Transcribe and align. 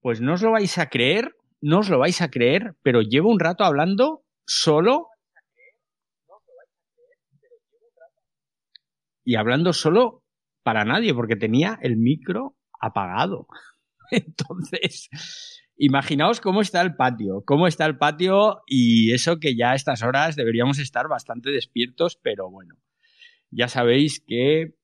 Pues 0.00 0.20
no 0.20 0.34
os 0.34 0.42
lo 0.42 0.52
vais 0.52 0.78
a 0.78 0.88
creer, 0.88 1.36
no 1.60 1.80
os 1.80 1.90
lo 1.90 1.98
vais 1.98 2.20
a 2.22 2.30
creer, 2.30 2.74
pero 2.82 3.02
llevo 3.02 3.30
un 3.30 3.40
rato 3.40 3.64
hablando 3.64 4.24
solo 4.46 5.08
y 9.24 9.36
hablando 9.36 9.72
solo 9.72 10.24
para 10.62 10.84
nadie, 10.84 11.14
porque 11.14 11.36
tenía 11.36 11.78
el 11.82 11.96
micro 11.96 12.56
apagado. 12.80 13.46
Entonces, 14.10 15.10
imaginaos 15.76 16.40
cómo 16.40 16.62
está 16.62 16.80
el 16.80 16.96
patio, 16.96 17.42
cómo 17.44 17.66
está 17.66 17.86
el 17.86 17.98
patio 17.98 18.62
y 18.66 19.12
eso 19.12 19.38
que 19.38 19.54
ya 19.54 19.72
a 19.72 19.74
estas 19.74 20.02
horas 20.02 20.34
deberíamos 20.34 20.78
estar 20.78 21.08
bastante 21.08 21.50
despiertos, 21.50 22.16
pero 22.16 22.50
bueno, 22.50 22.76
ya 23.50 23.68
sabéis 23.68 24.24
que 24.26 24.74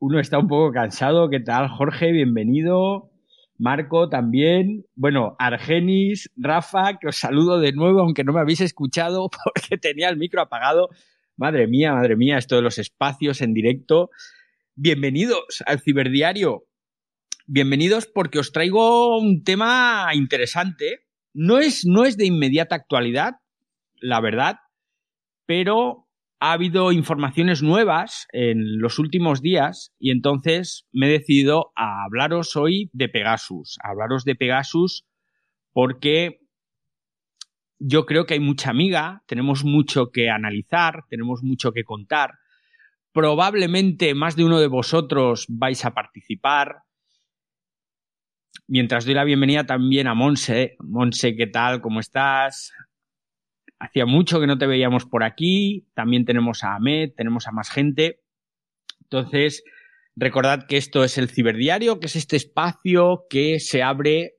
uno 0.00 0.20
está 0.20 0.38
un 0.38 0.48
poco 0.48 0.72
cansado. 0.72 1.30
¿Qué 1.30 1.40
tal, 1.40 1.68
Jorge? 1.68 2.12
Bienvenido. 2.12 3.13
Marco 3.58 4.08
también. 4.08 4.84
Bueno, 4.94 5.36
Argenis, 5.38 6.30
Rafa, 6.36 6.98
que 6.98 7.08
os 7.08 7.16
saludo 7.16 7.60
de 7.60 7.72
nuevo, 7.72 8.00
aunque 8.00 8.24
no 8.24 8.32
me 8.32 8.40
habéis 8.40 8.60
escuchado 8.60 9.28
porque 9.44 9.78
tenía 9.78 10.08
el 10.08 10.16
micro 10.16 10.40
apagado. 10.40 10.88
Madre 11.36 11.66
mía, 11.66 11.92
madre 11.92 12.16
mía, 12.16 12.38
esto 12.38 12.56
de 12.56 12.62
los 12.62 12.78
espacios 12.78 13.40
en 13.40 13.54
directo. 13.54 14.10
Bienvenidos 14.74 15.62
al 15.66 15.80
Ciberdiario. 15.80 16.66
Bienvenidos 17.46 18.06
porque 18.06 18.38
os 18.38 18.52
traigo 18.52 19.18
un 19.18 19.44
tema 19.44 20.08
interesante. 20.14 21.00
No 21.32 21.58
es, 21.58 21.84
no 21.84 22.04
es 22.04 22.16
de 22.16 22.26
inmediata 22.26 22.76
actualidad, 22.76 23.34
la 23.96 24.20
verdad, 24.20 24.56
pero 25.46 26.03
ha 26.40 26.52
habido 26.52 26.92
informaciones 26.92 27.62
nuevas 27.62 28.26
en 28.32 28.78
los 28.78 28.98
últimos 28.98 29.40
días 29.40 29.92
y 29.98 30.10
entonces 30.10 30.86
me 30.92 31.06
he 31.06 31.12
decidido 31.12 31.72
a 31.76 32.04
hablaros 32.04 32.56
hoy 32.56 32.90
de 32.92 33.08
Pegasus, 33.08 33.78
a 33.82 33.90
hablaros 33.90 34.24
de 34.24 34.34
Pegasus 34.34 35.06
porque 35.72 36.40
yo 37.78 38.06
creo 38.06 38.26
que 38.26 38.34
hay 38.34 38.40
mucha 38.40 38.70
amiga, 38.70 39.22
tenemos 39.26 39.64
mucho 39.64 40.10
que 40.12 40.30
analizar, 40.30 41.04
tenemos 41.08 41.42
mucho 41.42 41.72
que 41.72 41.84
contar. 41.84 42.32
Probablemente 43.12 44.14
más 44.14 44.36
de 44.36 44.44
uno 44.44 44.58
de 44.58 44.68
vosotros 44.68 45.46
vais 45.48 45.84
a 45.84 45.92
participar. 45.92 46.82
Mientras 48.66 49.04
doy 49.04 49.14
la 49.14 49.24
bienvenida 49.24 49.66
también 49.66 50.06
a 50.06 50.14
Monse. 50.14 50.76
Monse, 50.80 51.36
¿qué 51.36 51.46
tal? 51.46 51.80
¿Cómo 51.80 52.00
estás? 52.00 52.72
Hacía 53.84 54.06
mucho 54.06 54.40
que 54.40 54.46
no 54.46 54.56
te 54.56 54.66
veíamos 54.66 55.04
por 55.04 55.22
aquí. 55.22 55.86
También 55.94 56.24
tenemos 56.24 56.64
a 56.64 56.74
Ahmed, 56.74 57.10
tenemos 57.14 57.46
a 57.46 57.52
más 57.52 57.68
gente. 57.68 58.22
Entonces, 59.02 59.62
recordad 60.16 60.66
que 60.66 60.78
esto 60.78 61.04
es 61.04 61.18
el 61.18 61.28
Ciberdiario, 61.28 62.00
que 62.00 62.06
es 62.06 62.16
este 62.16 62.36
espacio 62.36 63.26
que 63.28 63.60
se 63.60 63.82
abre 63.82 64.36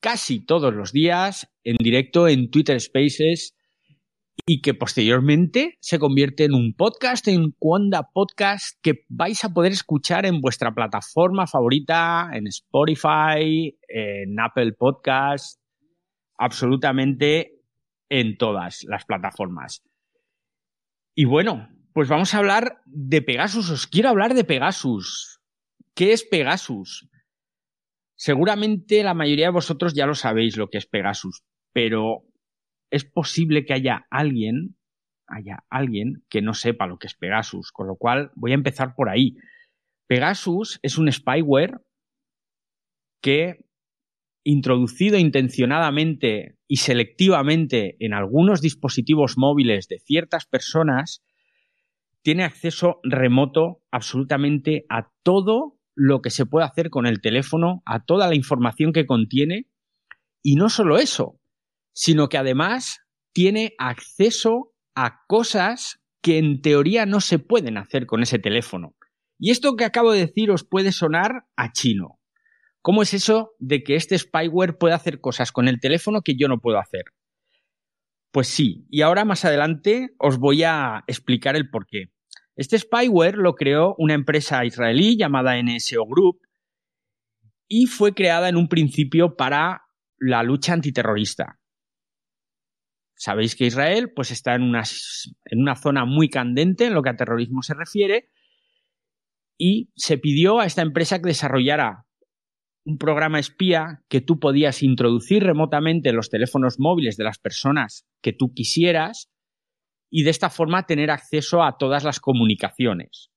casi 0.00 0.40
todos 0.44 0.72
los 0.72 0.92
días 0.92 1.52
en 1.64 1.76
directo 1.78 2.28
en 2.28 2.50
Twitter 2.50 2.80
Spaces 2.80 3.54
y 4.46 4.62
que 4.62 4.72
posteriormente 4.72 5.76
se 5.80 5.98
convierte 5.98 6.44
en 6.44 6.54
un 6.54 6.72
podcast, 6.72 7.28
en 7.28 7.50
Cuanda 7.58 8.08
Podcast, 8.14 8.78
que 8.82 9.04
vais 9.10 9.44
a 9.44 9.52
poder 9.52 9.72
escuchar 9.72 10.24
en 10.24 10.40
vuestra 10.40 10.74
plataforma 10.74 11.46
favorita, 11.46 12.30
en 12.32 12.46
Spotify, 12.46 13.78
en 13.86 14.40
Apple 14.40 14.72
Podcast, 14.72 15.60
absolutamente 16.38 17.61
en 18.12 18.36
todas 18.36 18.84
las 18.84 19.06
plataformas. 19.06 19.82
Y 21.14 21.24
bueno, 21.24 21.70
pues 21.94 22.10
vamos 22.10 22.34
a 22.34 22.38
hablar 22.38 22.82
de 22.84 23.22
Pegasus. 23.22 23.70
Os 23.70 23.86
quiero 23.86 24.10
hablar 24.10 24.34
de 24.34 24.44
Pegasus. 24.44 25.40
¿Qué 25.94 26.12
es 26.12 26.22
Pegasus? 26.22 27.08
Seguramente 28.14 29.02
la 29.02 29.14
mayoría 29.14 29.46
de 29.46 29.52
vosotros 29.52 29.94
ya 29.94 30.04
lo 30.04 30.14
sabéis 30.14 30.58
lo 30.58 30.68
que 30.68 30.76
es 30.76 30.86
Pegasus, 30.86 31.42
pero 31.72 32.24
es 32.90 33.06
posible 33.06 33.64
que 33.64 33.72
haya 33.72 34.06
alguien, 34.10 34.76
haya 35.26 35.64
alguien 35.70 36.22
que 36.28 36.42
no 36.42 36.52
sepa 36.52 36.86
lo 36.86 36.98
que 36.98 37.06
es 37.06 37.14
Pegasus, 37.14 37.72
con 37.72 37.86
lo 37.86 37.96
cual 37.96 38.30
voy 38.34 38.50
a 38.52 38.56
empezar 38.56 38.94
por 38.94 39.08
ahí. 39.08 39.38
Pegasus 40.06 40.78
es 40.82 40.98
un 40.98 41.10
spyware 41.10 41.80
que 43.22 43.64
introducido 44.44 45.18
intencionadamente 45.18 46.56
y 46.66 46.76
selectivamente 46.76 47.96
en 48.00 48.14
algunos 48.14 48.60
dispositivos 48.60 49.34
móviles 49.36 49.88
de 49.88 49.98
ciertas 50.00 50.46
personas, 50.46 51.22
tiene 52.22 52.44
acceso 52.44 53.00
remoto 53.02 53.82
absolutamente 53.90 54.84
a 54.88 55.10
todo 55.22 55.78
lo 55.94 56.22
que 56.22 56.30
se 56.30 56.46
puede 56.46 56.66
hacer 56.66 56.90
con 56.90 57.06
el 57.06 57.20
teléfono, 57.20 57.82
a 57.84 58.04
toda 58.04 58.28
la 58.28 58.34
información 58.34 58.92
que 58.92 59.06
contiene, 59.06 59.66
y 60.42 60.56
no 60.56 60.68
solo 60.68 60.98
eso, 60.98 61.38
sino 61.92 62.28
que 62.28 62.38
además 62.38 63.00
tiene 63.32 63.74
acceso 63.78 64.72
a 64.94 65.20
cosas 65.26 66.00
que 66.22 66.38
en 66.38 66.60
teoría 66.62 67.06
no 67.06 67.20
se 67.20 67.38
pueden 67.38 67.76
hacer 67.76 68.06
con 68.06 68.22
ese 68.22 68.38
teléfono. 68.38 68.94
Y 69.38 69.50
esto 69.50 69.74
que 69.76 69.84
acabo 69.84 70.12
de 70.12 70.20
decir 70.20 70.50
os 70.50 70.64
puede 70.64 70.92
sonar 70.92 71.46
a 71.56 71.72
chino. 71.72 72.20
¿Cómo 72.82 73.02
es 73.02 73.14
eso 73.14 73.54
de 73.60 73.84
que 73.84 73.94
este 73.94 74.18
spyware 74.18 74.76
puede 74.76 74.94
hacer 74.94 75.20
cosas 75.20 75.52
con 75.52 75.68
el 75.68 75.78
teléfono 75.78 76.22
que 76.22 76.34
yo 76.36 76.48
no 76.48 76.58
puedo 76.58 76.78
hacer? 76.78 77.04
Pues 78.32 78.48
sí, 78.48 78.86
y 78.90 79.02
ahora 79.02 79.24
más 79.24 79.44
adelante 79.44 80.14
os 80.18 80.38
voy 80.38 80.64
a 80.64 81.04
explicar 81.06 81.54
el 81.54 81.70
por 81.70 81.86
qué. 81.86 82.12
Este 82.56 82.76
spyware 82.78 83.36
lo 83.36 83.54
creó 83.54 83.94
una 83.98 84.14
empresa 84.14 84.64
israelí 84.64 85.16
llamada 85.16 85.62
NSO 85.62 86.04
Group 86.06 86.40
y 87.68 87.86
fue 87.86 88.14
creada 88.14 88.48
en 88.48 88.56
un 88.56 88.68
principio 88.68 89.36
para 89.36 89.82
la 90.18 90.42
lucha 90.42 90.72
antiterrorista. 90.72 91.60
Sabéis 93.14 93.54
que 93.54 93.66
Israel 93.66 94.12
pues 94.12 94.32
está 94.32 94.56
en 94.56 94.62
una, 94.62 94.82
en 95.44 95.60
una 95.60 95.76
zona 95.76 96.04
muy 96.04 96.28
candente 96.28 96.86
en 96.86 96.94
lo 96.94 97.02
que 97.02 97.10
a 97.10 97.16
terrorismo 97.16 97.62
se 97.62 97.74
refiere 97.74 98.28
y 99.56 99.92
se 99.94 100.18
pidió 100.18 100.58
a 100.58 100.66
esta 100.66 100.82
empresa 100.82 101.20
que 101.20 101.28
desarrollara 101.28 102.06
un 102.84 102.98
programa 102.98 103.38
espía 103.38 104.02
que 104.08 104.20
tú 104.20 104.38
podías 104.38 104.82
introducir 104.82 105.44
remotamente 105.44 106.08
en 106.08 106.16
los 106.16 106.30
teléfonos 106.30 106.76
móviles 106.78 107.16
de 107.16 107.24
las 107.24 107.38
personas 107.38 108.06
que 108.20 108.32
tú 108.32 108.52
quisieras 108.54 109.30
y 110.10 110.24
de 110.24 110.30
esta 110.30 110.50
forma 110.50 110.84
tener 110.84 111.10
acceso 111.10 111.62
a 111.62 111.78
todas 111.78 112.04
las 112.04 112.20
comunicaciones. 112.20 113.30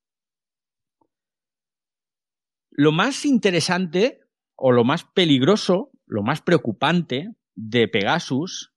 Lo 2.71 2.91
más 2.91 3.25
interesante 3.25 4.19
o 4.55 4.71
lo 4.71 4.83
más 4.83 5.05
peligroso, 5.05 5.91
lo 6.05 6.23
más 6.23 6.41
preocupante 6.41 7.29
de 7.55 7.87
Pegasus 7.87 8.73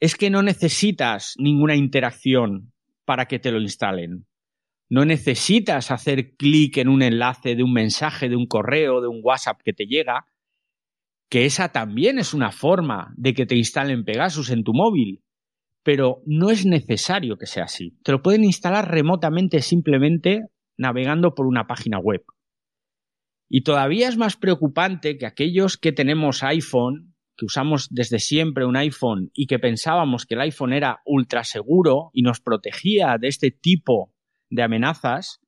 es 0.00 0.16
que 0.16 0.30
no 0.30 0.42
necesitas 0.42 1.34
ninguna 1.38 1.76
interacción 1.76 2.72
para 3.04 3.26
que 3.26 3.38
te 3.38 3.52
lo 3.52 3.60
instalen. 3.60 4.26
No 4.90 5.04
necesitas 5.04 5.90
hacer 5.90 6.36
clic 6.36 6.76
en 6.76 6.88
un 6.88 7.02
enlace 7.02 7.56
de 7.56 7.62
un 7.62 7.72
mensaje, 7.72 8.28
de 8.28 8.36
un 8.36 8.46
correo, 8.46 9.00
de 9.00 9.08
un 9.08 9.20
WhatsApp 9.22 9.60
que 9.64 9.72
te 9.72 9.86
llega, 9.86 10.26
que 11.30 11.46
esa 11.46 11.70
también 11.70 12.18
es 12.18 12.34
una 12.34 12.52
forma 12.52 13.12
de 13.16 13.34
que 13.34 13.46
te 13.46 13.56
instalen 13.56 14.04
Pegasus 14.04 14.50
en 14.50 14.62
tu 14.62 14.72
móvil, 14.72 15.24
pero 15.82 16.22
no 16.26 16.50
es 16.50 16.64
necesario 16.64 17.36
que 17.36 17.46
sea 17.46 17.64
así. 17.64 17.98
Te 18.02 18.12
lo 18.12 18.22
pueden 18.22 18.44
instalar 18.44 18.90
remotamente 18.90 19.60
simplemente 19.60 20.42
navegando 20.76 21.34
por 21.34 21.46
una 21.46 21.66
página 21.66 21.98
web. 21.98 22.22
Y 23.48 23.62
todavía 23.62 24.08
es 24.08 24.16
más 24.16 24.36
preocupante 24.36 25.18
que 25.18 25.26
aquellos 25.26 25.76
que 25.76 25.92
tenemos 25.92 26.42
iPhone, 26.42 27.14
que 27.36 27.46
usamos 27.46 27.88
desde 27.90 28.18
siempre 28.18 28.64
un 28.64 28.76
iPhone 28.76 29.30
y 29.34 29.46
que 29.46 29.58
pensábamos 29.58 30.26
que 30.26 30.34
el 30.34 30.40
iPhone 30.42 30.72
era 30.72 31.00
ultra 31.04 31.44
seguro 31.44 32.10
y 32.12 32.22
nos 32.22 32.40
protegía 32.40 33.16
de 33.20 33.28
este 33.28 33.50
tipo 33.50 34.13
de 34.54 34.62
amenazas, 34.62 35.40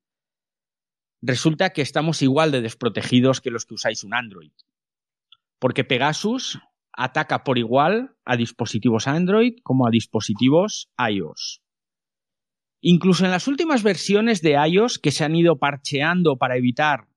resulta 1.23 1.71
que 1.71 1.83
estamos 1.83 2.23
igual 2.23 2.51
de 2.51 2.61
desprotegidos 2.61 3.41
que 3.41 3.51
los 3.51 3.65
que 3.65 3.75
usáis 3.75 4.03
un 4.03 4.15
Android. 4.15 4.51
Porque 5.61 5.85
Pegasus 5.85 6.59
ataca 6.93 7.45
por 7.45 7.57
igual 7.57 8.17
a 8.25 8.37
dispositivos 8.37 9.07
Android 9.07 9.55
como 9.63 9.87
a 9.87 9.91
dispositivos 9.91 10.91
iOS. 10.99 11.63
Incluso 12.81 13.25
en 13.25 13.31
las 13.31 13.47
últimas 13.47 13.85
versiones 13.85 14.43
de 14.43 14.57
iOS 14.69 14.99
que 14.99 15.13
se 15.13 15.25
han 15.25 15.37
ido 15.37 15.59
parcheando 15.59 16.37
para 16.37 16.57
evitar 16.57 17.09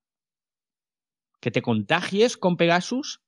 que 1.42 1.52
te 1.52 1.62
contagies 1.62 2.38
con 2.38 2.56
Pegasus, 2.56 3.22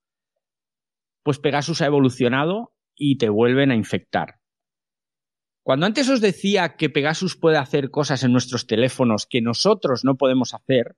pues 1.23 1.39
Pegasus 1.39 1.81
ha 1.81 1.87
evolucionado 1.87 2.75
y 2.95 3.17
te 3.17 3.29
vuelven 3.29 3.71
a 3.71 3.75
infectar. 3.75 4.40
Cuando 5.63 5.85
antes 5.85 6.09
os 6.09 6.21
decía 6.21 6.75
que 6.75 6.89
Pegasus 6.89 7.37
puede 7.37 7.57
hacer 7.57 7.91
cosas 7.91 8.23
en 8.23 8.31
nuestros 8.31 8.65
teléfonos 8.65 9.27
que 9.29 9.41
nosotros 9.41 10.03
no 10.03 10.15
podemos 10.15 10.53
hacer, 10.55 10.95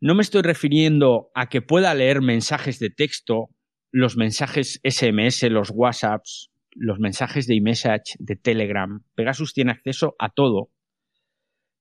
no 0.00 0.14
me 0.14 0.22
estoy 0.22 0.42
refiriendo 0.42 1.30
a 1.34 1.48
que 1.48 1.62
pueda 1.62 1.94
leer 1.94 2.20
mensajes 2.20 2.78
de 2.78 2.90
texto, 2.90 3.48
los 3.90 4.16
mensajes 4.16 4.80
SMS, 4.84 5.42
los 5.50 5.70
WhatsApps, 5.74 6.50
los 6.72 7.00
mensajes 7.00 7.46
de 7.46 7.56
iMessage, 7.56 8.16
de 8.18 8.36
Telegram. 8.36 9.02
Pegasus 9.14 9.52
tiene 9.52 9.72
acceso 9.72 10.14
a 10.18 10.28
todo. 10.28 10.70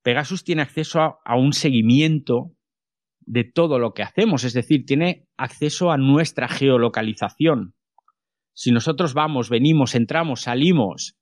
Pegasus 0.01 0.43
tiene 0.43 0.63
acceso 0.63 1.01
a, 1.01 1.19
a 1.23 1.37
un 1.37 1.53
seguimiento 1.53 2.51
de 3.25 3.43
todo 3.43 3.77
lo 3.77 3.93
que 3.93 4.03
hacemos, 4.03 4.43
es 4.43 4.53
decir, 4.53 4.85
tiene 4.85 5.27
acceso 5.37 5.91
a 5.91 5.97
nuestra 5.97 6.47
geolocalización. 6.47 7.75
Si 8.53 8.71
nosotros 8.71 9.13
vamos, 9.13 9.49
venimos, 9.49 9.95
entramos, 9.95 10.41
salimos, 10.41 11.15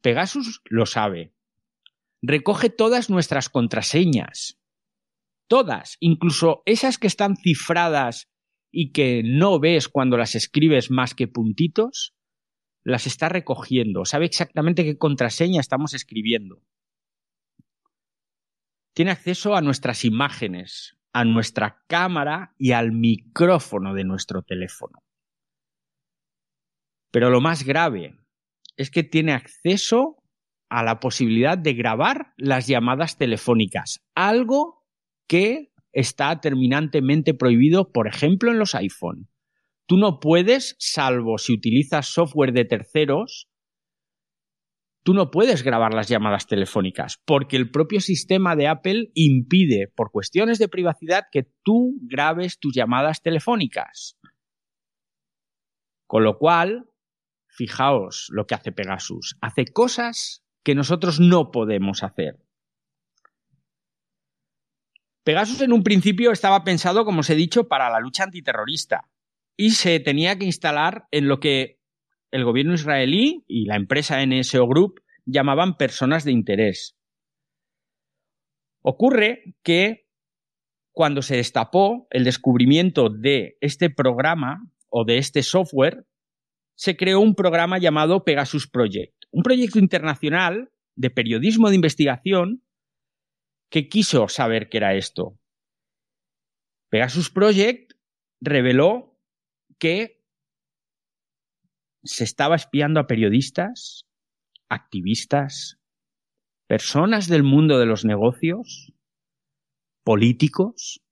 Pegasus 0.00 0.60
lo 0.64 0.86
sabe. 0.86 1.32
Recoge 2.22 2.70
todas 2.70 3.10
nuestras 3.10 3.48
contraseñas. 3.48 4.58
Todas, 5.48 5.96
incluso 6.00 6.62
esas 6.66 6.98
que 6.98 7.06
están 7.06 7.36
cifradas 7.36 8.28
y 8.70 8.92
que 8.92 9.22
no 9.24 9.60
ves 9.60 9.88
cuando 9.88 10.16
las 10.16 10.34
escribes 10.34 10.90
más 10.90 11.14
que 11.14 11.28
puntitos, 11.28 12.14
las 12.82 13.06
está 13.06 13.28
recogiendo. 13.28 14.04
Sabe 14.04 14.26
exactamente 14.26 14.84
qué 14.84 14.98
contraseña 14.98 15.60
estamos 15.60 15.94
escribiendo. 15.94 16.62
Tiene 18.94 19.10
acceso 19.10 19.56
a 19.56 19.60
nuestras 19.60 20.04
imágenes, 20.04 20.96
a 21.12 21.24
nuestra 21.24 21.84
cámara 21.86 22.54
y 22.58 22.72
al 22.72 22.92
micrófono 22.92 23.94
de 23.94 24.04
nuestro 24.04 24.42
teléfono. 24.42 25.02
Pero 27.10 27.30
lo 27.30 27.40
más 27.40 27.64
grave 27.64 28.18
es 28.76 28.90
que 28.90 29.02
tiene 29.02 29.32
acceso 29.32 30.16
a 30.68 30.82
la 30.82 31.00
posibilidad 31.00 31.56
de 31.56 31.74
grabar 31.74 32.34
las 32.36 32.66
llamadas 32.66 33.18
telefónicas, 33.18 34.04
algo 34.14 34.84
que 35.28 35.72
está 35.92 36.40
terminantemente 36.40 37.34
prohibido, 37.34 37.90
por 37.92 38.08
ejemplo, 38.08 38.50
en 38.50 38.58
los 38.58 38.74
iPhone. 38.74 39.28
Tú 39.86 39.96
no 39.96 40.18
puedes, 40.20 40.76
salvo 40.78 41.38
si 41.38 41.54
utilizas 41.54 42.06
software 42.06 42.52
de 42.52 42.64
terceros, 42.64 43.48
tú 45.04 45.14
no 45.14 45.30
puedes 45.30 45.62
grabar 45.62 45.94
las 45.94 46.08
llamadas 46.08 46.48
telefónicas, 46.48 47.22
porque 47.24 47.56
el 47.56 47.70
propio 47.70 48.00
sistema 48.00 48.56
de 48.56 48.66
Apple 48.66 49.10
impide, 49.14 49.86
por 49.94 50.10
cuestiones 50.10 50.58
de 50.58 50.68
privacidad, 50.68 51.26
que 51.30 51.46
tú 51.62 51.94
grabes 52.02 52.58
tus 52.58 52.74
llamadas 52.74 53.22
telefónicas. 53.22 54.18
Con 56.08 56.24
lo 56.24 56.38
cual, 56.38 56.90
fijaos 57.56 58.28
lo 58.30 58.46
que 58.46 58.54
hace 58.54 58.72
Pegasus. 58.72 59.36
Hace 59.40 59.64
cosas 59.66 60.44
que 60.62 60.74
nosotros 60.74 61.20
no 61.20 61.50
podemos 61.50 62.02
hacer. 62.02 62.38
Pegasus 65.24 65.60
en 65.62 65.72
un 65.72 65.82
principio 65.82 66.30
estaba 66.30 66.62
pensado, 66.62 67.04
como 67.04 67.20
os 67.20 67.30
he 67.30 67.34
dicho, 67.34 67.66
para 67.66 67.90
la 67.90 67.98
lucha 67.98 68.24
antiterrorista 68.24 69.10
y 69.56 69.70
se 69.70 69.98
tenía 70.00 70.38
que 70.38 70.44
instalar 70.44 71.08
en 71.10 71.28
lo 71.28 71.40
que 71.40 71.80
el 72.30 72.44
gobierno 72.44 72.74
israelí 72.74 73.44
y 73.48 73.64
la 73.64 73.76
empresa 73.76 74.24
NSO 74.24 74.66
Group 74.68 75.00
llamaban 75.24 75.76
personas 75.76 76.24
de 76.24 76.32
interés. 76.32 76.96
Ocurre 78.82 79.56
que 79.62 80.06
cuando 80.92 81.22
se 81.22 81.36
destapó 81.36 82.06
el 82.10 82.24
descubrimiento 82.24 83.08
de 83.08 83.56
este 83.60 83.90
programa 83.90 84.70
o 84.88 85.04
de 85.04 85.18
este 85.18 85.42
software, 85.42 86.06
se 86.76 86.96
creó 86.96 87.20
un 87.20 87.34
programa 87.34 87.78
llamado 87.78 88.24
Pegasus 88.24 88.68
Project, 88.68 89.24
un 89.30 89.42
proyecto 89.42 89.78
internacional 89.78 90.70
de 90.94 91.10
periodismo 91.10 91.68
de 91.68 91.74
investigación 91.74 92.62
que 93.70 93.88
quiso 93.88 94.28
saber 94.28 94.68
qué 94.68 94.76
era 94.76 94.94
esto. 94.94 95.38
Pegasus 96.90 97.30
Project 97.30 97.94
reveló 98.40 99.18
que 99.78 100.22
se 102.04 102.24
estaba 102.24 102.56
espiando 102.56 103.00
a 103.00 103.06
periodistas, 103.06 104.06
activistas, 104.68 105.80
personas 106.66 107.26
del 107.26 107.42
mundo 107.42 107.78
de 107.78 107.86
los 107.86 108.04
negocios, 108.04 108.92
políticos. 110.04 111.02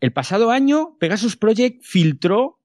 El 0.00 0.12
pasado 0.12 0.50
año, 0.50 0.96
Pegasus 0.98 1.36
Project 1.36 1.82
filtró 1.84 2.60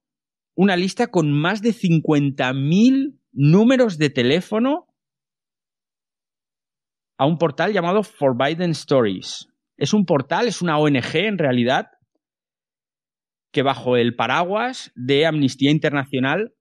una 0.55 0.75
lista 0.75 1.07
con 1.07 1.31
más 1.31 1.61
de 1.61 1.69
50.000 1.69 3.19
números 3.31 3.97
de 3.97 4.09
teléfono 4.09 4.87
a 7.17 7.25
un 7.25 7.37
portal 7.37 7.73
llamado 7.73 8.03
Forbidden 8.03 8.71
Stories. 8.71 9.47
Es 9.77 9.93
un 9.93 10.05
portal, 10.05 10.47
es 10.47 10.61
una 10.61 10.77
ONG 10.77 11.15
en 11.15 11.37
realidad, 11.37 11.87
que 13.51 13.63
bajo 13.63 13.97
el 13.97 14.15
paraguas 14.15 14.91
de 14.95 15.25
Amnistía 15.25 15.71
Internacional 15.71 16.53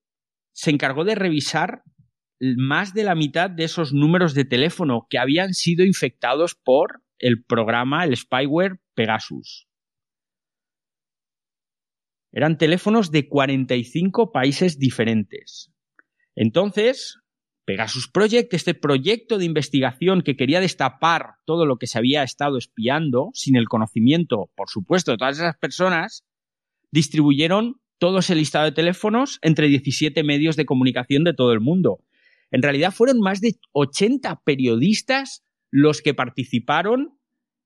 se 0.52 0.70
encargó 0.70 1.04
de 1.04 1.14
revisar 1.14 1.82
más 2.40 2.94
de 2.94 3.04
la 3.04 3.14
mitad 3.14 3.50
de 3.50 3.64
esos 3.64 3.92
números 3.92 4.34
de 4.34 4.44
teléfono 4.44 5.06
que 5.08 5.18
habían 5.18 5.52
sido 5.52 5.84
infectados 5.84 6.54
por 6.54 7.02
el 7.18 7.44
programa, 7.44 8.04
el 8.04 8.16
spyware 8.16 8.80
Pegasus. 8.94 9.69
Eran 12.32 12.58
teléfonos 12.58 13.10
de 13.10 13.28
45 13.28 14.32
países 14.32 14.78
diferentes. 14.78 15.72
Entonces, 16.36 17.18
Pegasus 17.64 18.08
Project, 18.08 18.52
este 18.54 18.74
proyecto 18.74 19.38
de 19.38 19.44
investigación 19.44 20.22
que 20.22 20.36
quería 20.36 20.60
destapar 20.60 21.34
todo 21.44 21.66
lo 21.66 21.76
que 21.76 21.86
se 21.86 21.98
había 21.98 22.22
estado 22.22 22.58
espiando, 22.58 23.30
sin 23.32 23.56
el 23.56 23.68
conocimiento, 23.68 24.50
por 24.56 24.68
supuesto, 24.68 25.12
de 25.12 25.18
todas 25.18 25.38
esas 25.38 25.56
personas, 25.56 26.24
distribuyeron 26.90 27.80
todo 27.98 28.18
ese 28.18 28.34
listado 28.34 28.64
de 28.64 28.72
teléfonos 28.72 29.38
entre 29.42 29.68
17 29.68 30.24
medios 30.24 30.56
de 30.56 30.64
comunicación 30.64 31.22
de 31.22 31.34
todo 31.34 31.52
el 31.52 31.60
mundo. 31.60 32.02
En 32.50 32.62
realidad 32.62 32.92
fueron 32.92 33.20
más 33.20 33.40
de 33.40 33.56
80 33.72 34.40
periodistas 34.44 35.44
los 35.70 36.02
que 36.02 36.14
participaron 36.14 37.18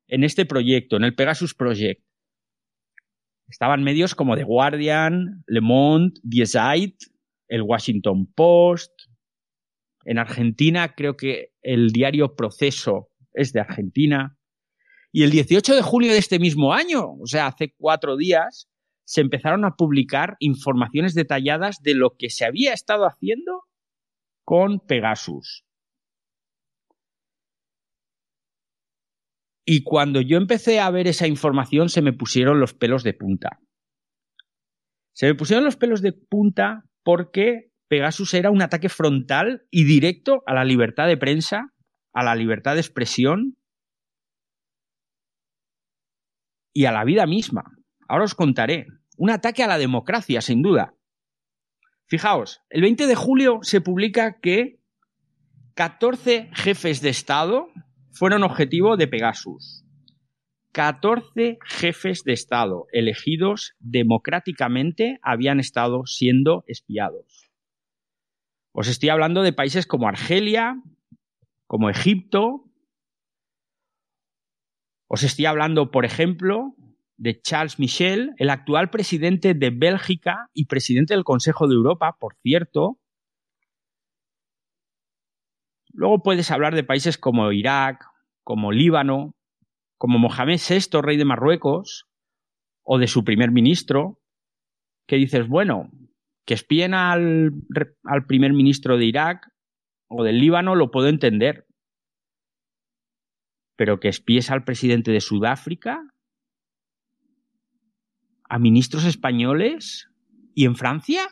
en 0.09 0.25
este 0.25 0.45
proyecto, 0.45 0.97
en 0.97 1.05
el 1.05 1.15
Pegasus 1.15 1.55
Project. 1.55 2.04
Estaban 3.55 3.85
medios 3.85 4.17
como 4.17 4.35
The 4.35 4.43
Guardian, 4.43 5.45
Le 5.47 5.61
Monde, 5.61 6.19
Die 6.25 6.45
Zeit, 6.45 6.97
el 7.47 7.63
Washington 7.63 8.27
Post, 8.35 8.91
en 10.05 10.19
Argentina 10.19 10.93
creo 10.97 11.17
que 11.17 11.53
el 11.63 11.91
diario 11.93 12.35
Proceso 12.35 13.13
es 13.33 13.53
de 13.53 13.61
Argentina. 13.61 14.37
Y 15.13 15.23
el 15.23 15.31
18 15.31 15.73
de 15.73 15.83
julio 15.83 16.11
de 16.11 16.19
este 16.19 16.41
mismo 16.41 16.73
año, 16.73 17.13
o 17.13 17.27
sea, 17.27 17.47
hace 17.47 17.73
cuatro 17.77 18.17
días, 18.17 18.69
se 19.05 19.21
empezaron 19.21 19.65
a 19.65 19.77
publicar 19.77 20.35
informaciones 20.41 21.15
detalladas 21.15 21.81
de 21.81 21.95
lo 21.95 22.17
que 22.19 22.31
se 22.31 22.45
había 22.45 22.73
estado 22.73 23.05
haciendo 23.05 23.63
con 24.43 24.81
Pegasus. 24.81 25.65
Y 29.65 29.83
cuando 29.83 30.21
yo 30.21 30.37
empecé 30.37 30.81
a 30.81 30.91
ver 30.91 31.09
esa 31.09 31.27
información 31.27 31.89
se 31.89 32.03
me 32.03 32.13
pusieron 32.13 32.61
los 32.61 32.75
pelos 32.75 33.03
de 33.03 33.15
punta. 33.15 33.61
Se 35.15 35.27
me 35.27 35.35
pusieron 35.35 35.65
los 35.65 35.77
pelos 35.77 36.03
de 36.03 36.13
punta 36.13 36.85
porque 37.03 37.71
Pegasus 37.89 38.35
era 38.35 38.51
un 38.51 38.63
ataque 38.63 38.89
frontal 38.89 39.67
y 39.71 39.85
directo 39.85 40.43
a 40.47 40.55
la 40.55 40.65
libertad 40.65 41.07
de 41.07 41.17
prensa, 41.17 41.73
a 42.13 42.25
la 42.25 42.35
libertad 42.35 42.75
de 42.75 42.81
expresión 42.81 43.57
y 46.75 46.87
a 46.87 46.93
la 46.93 47.05
vida 47.05 47.27
misma. 47.27 47.65
Ahora 48.09 48.25
os 48.25 48.35
contaré. 48.35 48.87
Un 49.17 49.31
ataque 49.31 49.63
a 49.63 49.69
la 49.69 49.79
democracia, 49.79 50.41
sin 50.41 50.61
duda. 50.61 50.95
Fijaos, 52.07 52.63
el 52.69 52.83
20 52.83 53.07
de 53.07 53.15
julio 53.15 53.61
se 53.63 53.81
publica 53.81 54.41
que 54.41 54.81
14 55.75 56.51
jefes 56.53 57.01
de 57.01 57.11
Estado 57.11 57.69
fueron 58.15 58.45
objetivo 58.45 58.97
de 58.97 59.09
Pegasus. 59.09 59.85
14 60.73 61.59
jefes 61.65 62.25
de 62.25 62.33
Estado 62.33 62.87
elegidos 62.93 63.75
democráticamente 63.79 65.19
habían 65.23 65.61
estado 65.61 66.07
siendo 66.07 66.65
espiados. 66.67 67.51
Os 68.73 68.89
estoy 68.89 69.11
hablando 69.11 69.43
de 69.43 69.53
países 69.53 69.87
como 69.87 70.09
Argelia, 70.09 70.83
como 71.67 71.91
Egipto. 71.91 72.65
Os 75.07 75.23
estoy 75.23 75.47
hablando, 75.47 75.93
por 75.93 76.05
ejemplo, 76.05 76.75
de 77.17 77.41
Charles 77.41 77.79
Michel, 77.79 78.33
el 78.39 78.51
actual 78.51 78.91
presidente 78.91 79.55
de 79.55 79.71
Bélgica 79.71 80.51
y 80.53 80.67
presidente 80.67 81.15
del 81.15 81.23
Consejo 81.23 81.69
de 81.69 81.75
Europa, 81.75 82.17
por 82.19 82.35
cierto. 82.43 82.99
Luego 85.95 86.23
puedes 86.23 86.51
hablar 86.51 86.75
de 86.75 86.83
países 86.83 87.17
como 87.17 87.53
Irak, 87.53 88.05
como 88.43 88.73
Líbano, 88.73 89.37
como 89.97 90.19
Mohamed 90.19 90.61
VI, 90.61 91.01
rey 91.01 91.17
de 91.17 91.25
Marruecos, 91.25 92.07
o 92.83 92.99
de 92.99 93.07
su 93.07 93.25
primer 93.25 93.53
ministro, 93.53 94.21
que 95.07 95.17
dices, 95.17 95.49
bueno, 95.49 95.91
que 96.45 96.55
espíen 96.55 96.95
al, 96.95 97.53
primer 98.27 98.53
ministro 98.53 98.99
de 98.99 99.07
Irak 99.07 99.49
o 100.09 100.25
del 100.25 100.41
Líbano 100.41 100.75
lo 100.75 100.91
puedo 100.91 101.09
entender. 101.09 101.67
Pero 103.77 104.01
que 104.01 104.09
espíes 104.09 104.51
al 104.51 104.65
presidente 104.65 105.13
de 105.13 105.21
Sudáfrica, 105.21 106.03
a 108.49 108.59
ministros 108.59 109.05
españoles 109.05 110.11
y 110.55 110.67
en 110.67 110.77
Francia. 110.77 111.23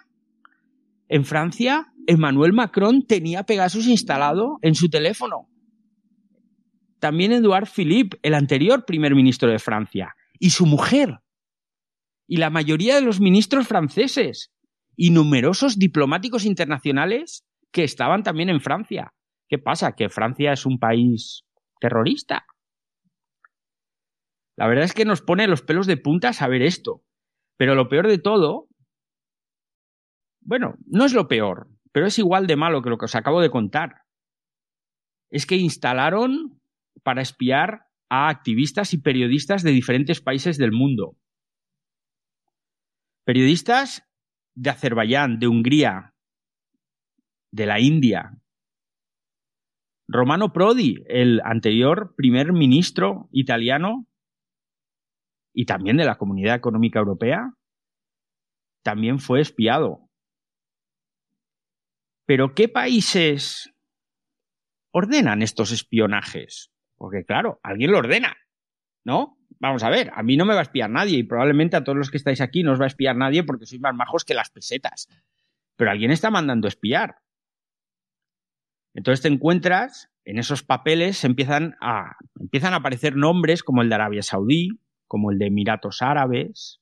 En 1.13 1.27
Francia, 1.27 1.93
Emmanuel 2.07 2.55
Macron 2.55 3.07
tenía 3.07 3.43
Pegasus 3.43 3.87
instalado 3.87 4.57
en 4.63 4.75
su 4.75 4.89
teléfono. 4.89 5.51
también 7.01 7.33
Edouard 7.33 7.67
Philippe, 7.69 8.17
el 8.23 8.33
anterior 8.33 8.87
primer 8.87 9.15
ministro 9.15 9.51
de 9.51 9.59
Francia, 9.59 10.15
y 10.39 10.51
su 10.51 10.65
mujer, 10.65 11.19
y 12.27 12.39
la 12.39 12.49
mayoría 12.49 12.95
de 12.95 13.03
los 13.03 13.21
ministros 13.21 13.69
franceses, 13.69 14.55
y 14.97 15.11
numerosos 15.11 15.79
diplomáticos 15.79 16.47
internacionales 16.47 17.45
que 17.73 17.85
estaban 17.85 18.23
también 18.23 18.49
en 18.49 18.63
Francia. 18.63 19.13
¿Qué 19.51 19.59
pasa? 19.59 19.93
¿Que 19.93 20.09
Francia 20.09 20.55
es 20.55 20.65
un 20.65 20.79
país 20.79 21.45
terrorista? 21.79 22.47
La 24.57 24.67
verdad 24.67 24.85
es 24.85 24.95
que 24.95 25.05
nos 25.05 25.21
pone 25.21 25.47
los 25.47 25.61
pelos 25.61 25.87
de 25.87 25.99
punta 25.99 26.33
saber 26.33 26.63
esto. 26.63 27.03
Pero 27.59 27.75
lo 27.75 27.91
peor 27.91 28.09
de 28.09 28.19
todo, 28.19 28.69
bueno, 30.45 30.77
no 30.87 31.05
es 31.05 31.13
lo 31.13 31.29
peor, 31.29 31.69
pero 31.93 32.07
es 32.07 32.19
igual 32.19 32.47
de 32.47 32.57
malo 32.57 32.83
que 32.83 32.91
lo 32.91 32.99
que 32.99 33.07
os 33.07 33.15
acabo 33.15 33.41
de 33.41 33.51
contar. 33.51 34.03
Es 35.31 35.47
que 35.47 35.57
instalaron 35.57 36.61
para 37.03 37.23
espiar 37.23 37.87
a 38.11 38.29
activistas 38.29 38.93
y 38.93 38.99
periodistas 38.99 39.63
de 39.63 39.71
diferentes 39.71 40.21
países 40.21 40.59
del 40.59 40.73
mundo. 40.73 41.17
Periodistas 43.25 44.07
de 44.55 44.71
Azerbaiyán, 44.71 45.39
de 45.39 45.49
Hungría, 45.49 46.15
de 47.53 47.67
la 47.67 47.81
India. 47.81 48.39
Romano 50.09 50.53
Prodi, 50.53 51.05
el 51.07 51.41
anterior 51.45 52.15
primer 52.17 52.53
ministro 52.53 53.29
italiano 53.31 54.07
y 55.55 55.65
también 55.65 55.97
de 55.97 56.05
la 56.05 56.17
Comunidad 56.19 56.57
Económica 56.57 56.99
Europea, 56.99 57.55
también 58.83 59.21
fue 59.21 59.41
espiado. 59.41 60.11
Pero 62.27 62.55
¿qué 62.55 62.69
países 62.69 63.73
ordenan 64.93 65.43
estos 65.43 65.73
espionajes? 65.73 66.71
Porque 66.97 67.25
claro, 67.25 67.61
alguien 67.63 67.91
lo 67.91 67.99
ordena, 67.99 68.37
¿no? 69.05 69.39
Vamos 69.59 69.83
a 69.83 69.91
ver, 69.91 70.11
a 70.15 70.23
mí 70.23 70.37
no 70.37 70.45
me 70.45 70.55
va 70.55 70.61
a 70.61 70.65
espiar 70.65 70.91
nadie 70.91 71.19
y 71.19 71.23
probablemente 71.25 71.77
a 71.77 71.85
todos 71.85 71.99
los 71.99 72.11
que 72.11 72.17
estáis 72.17 72.41
aquí 72.41 72.63
no 72.63 72.73
os 72.73 72.81
va 72.81 72.85
a 72.85 72.89
espiar 72.89 73.17
nadie 73.17 73.45
porque 73.45 73.67
sois 73.67 73.81
más 73.81 73.95
majos 73.95 74.25
que 74.25 74.35
las 74.35 74.51
pesetas. 74.51 75.09
Pero 75.77 75.91
alguien 75.91 76.11
está 76.11 76.31
mandando 76.31 76.69
espiar. 76.69 77.17
Entonces 78.95 79.23
te 79.23 79.29
encuentras 79.29 80.11
en 80.25 80.39
esos 80.39 80.63
papeles 80.63 81.25
empiezan 81.25 81.77
a, 81.81 82.17
empiezan 82.39 82.75
a 82.75 82.77
aparecer 82.77 83.17
nombres 83.17 83.63
como 83.63 83.83
el 83.83 83.89
de 83.89 83.95
Arabia 83.97 84.23
Saudí, 84.23 84.81
como 85.09 85.31
el 85.31 85.39
de 85.39 85.47
Emiratos 85.47 86.03
Árabes. 86.03 86.81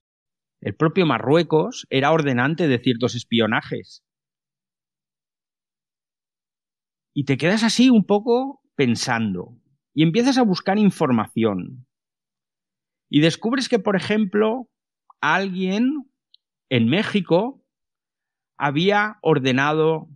El 0.61 0.75
propio 0.75 1.06
Marruecos 1.06 1.87
era 1.88 2.12
ordenante 2.12 2.68
de 2.68 2.78
ciertos 2.78 3.14
espionajes. 3.14 4.04
Y 7.14 7.24
te 7.24 7.36
quedas 7.36 7.62
así 7.62 7.90
un 7.90 8.04
poco 8.04 8.62
pensando 8.76 9.60
y 9.94 10.02
empiezas 10.02 10.38
a 10.38 10.42
buscar 10.42 10.78
información. 10.78 11.86
Y 13.08 13.20
descubres 13.20 13.68
que, 13.68 13.78
por 13.78 13.96
ejemplo, 13.96 14.68
alguien 15.20 16.10
en 16.68 16.86
México 16.86 17.64
había 18.56 19.18
ordenado 19.22 20.08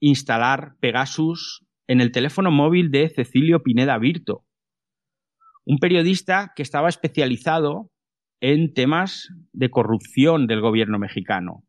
instalar 0.00 0.76
Pegasus 0.80 1.66
en 1.86 2.00
el 2.00 2.12
teléfono 2.12 2.50
móvil 2.50 2.90
de 2.90 3.08
Cecilio 3.08 3.62
Pineda 3.62 3.98
Virto, 3.98 4.44
un 5.64 5.78
periodista 5.78 6.52
que 6.56 6.62
estaba 6.62 6.88
especializado 6.88 7.90
en 8.40 8.72
temas 8.72 9.28
de 9.52 9.70
corrupción 9.70 10.46
del 10.46 10.60
gobierno 10.60 10.98
mexicano. 10.98 11.64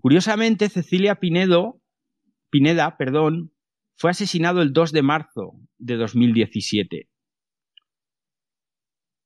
Curiosamente, 0.00 0.68
Cecilia 0.68 1.16
Pinedo, 1.16 1.81
Pineda 2.52 2.96
perdón, 2.96 3.52
fue 3.96 4.12
asesinado 4.12 4.62
el 4.62 4.72
2 4.72 4.92
de 4.92 5.02
marzo 5.02 5.54
de 5.78 5.96
2017 5.96 7.08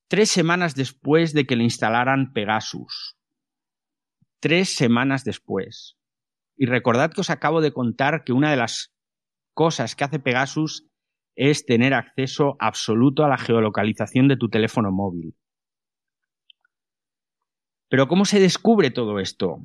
tres 0.09 0.31
semanas 0.31 0.75
después 0.75 1.33
de 1.33 1.47
que 1.47 1.57
le 1.57 1.65
instalaran 1.65 2.33
Pegasus. 2.33 3.17
Tres 4.41 4.75
semanas 4.75 5.25
después. 5.25 5.97
Y 6.57 6.67
recordad 6.67 7.13
que 7.13 7.21
os 7.21 7.31
acabo 7.31 7.61
de 7.61 7.73
contar 7.73 8.25
que 8.25 8.33
una 8.33 8.51
de 8.51 8.57
las 8.57 8.95
cosas 9.53 9.97
que 9.97 10.05
hace 10.05 10.19
Pegasus 10.19 10.89
es 11.35 11.67
tener 11.67 11.93
acceso 11.93 12.57
absoluto 12.61 13.25
a 13.25 13.29
la 13.29 13.39
geolocalización 13.39 14.29
de 14.29 14.37
tu 14.37 14.49
teléfono 14.49 14.91
móvil. 14.91 15.37
Pero 17.89 18.09
¿cómo 18.09 18.25
se 18.25 18.41
descubre 18.41 18.91
todo 18.91 19.21
esto? 19.21 19.59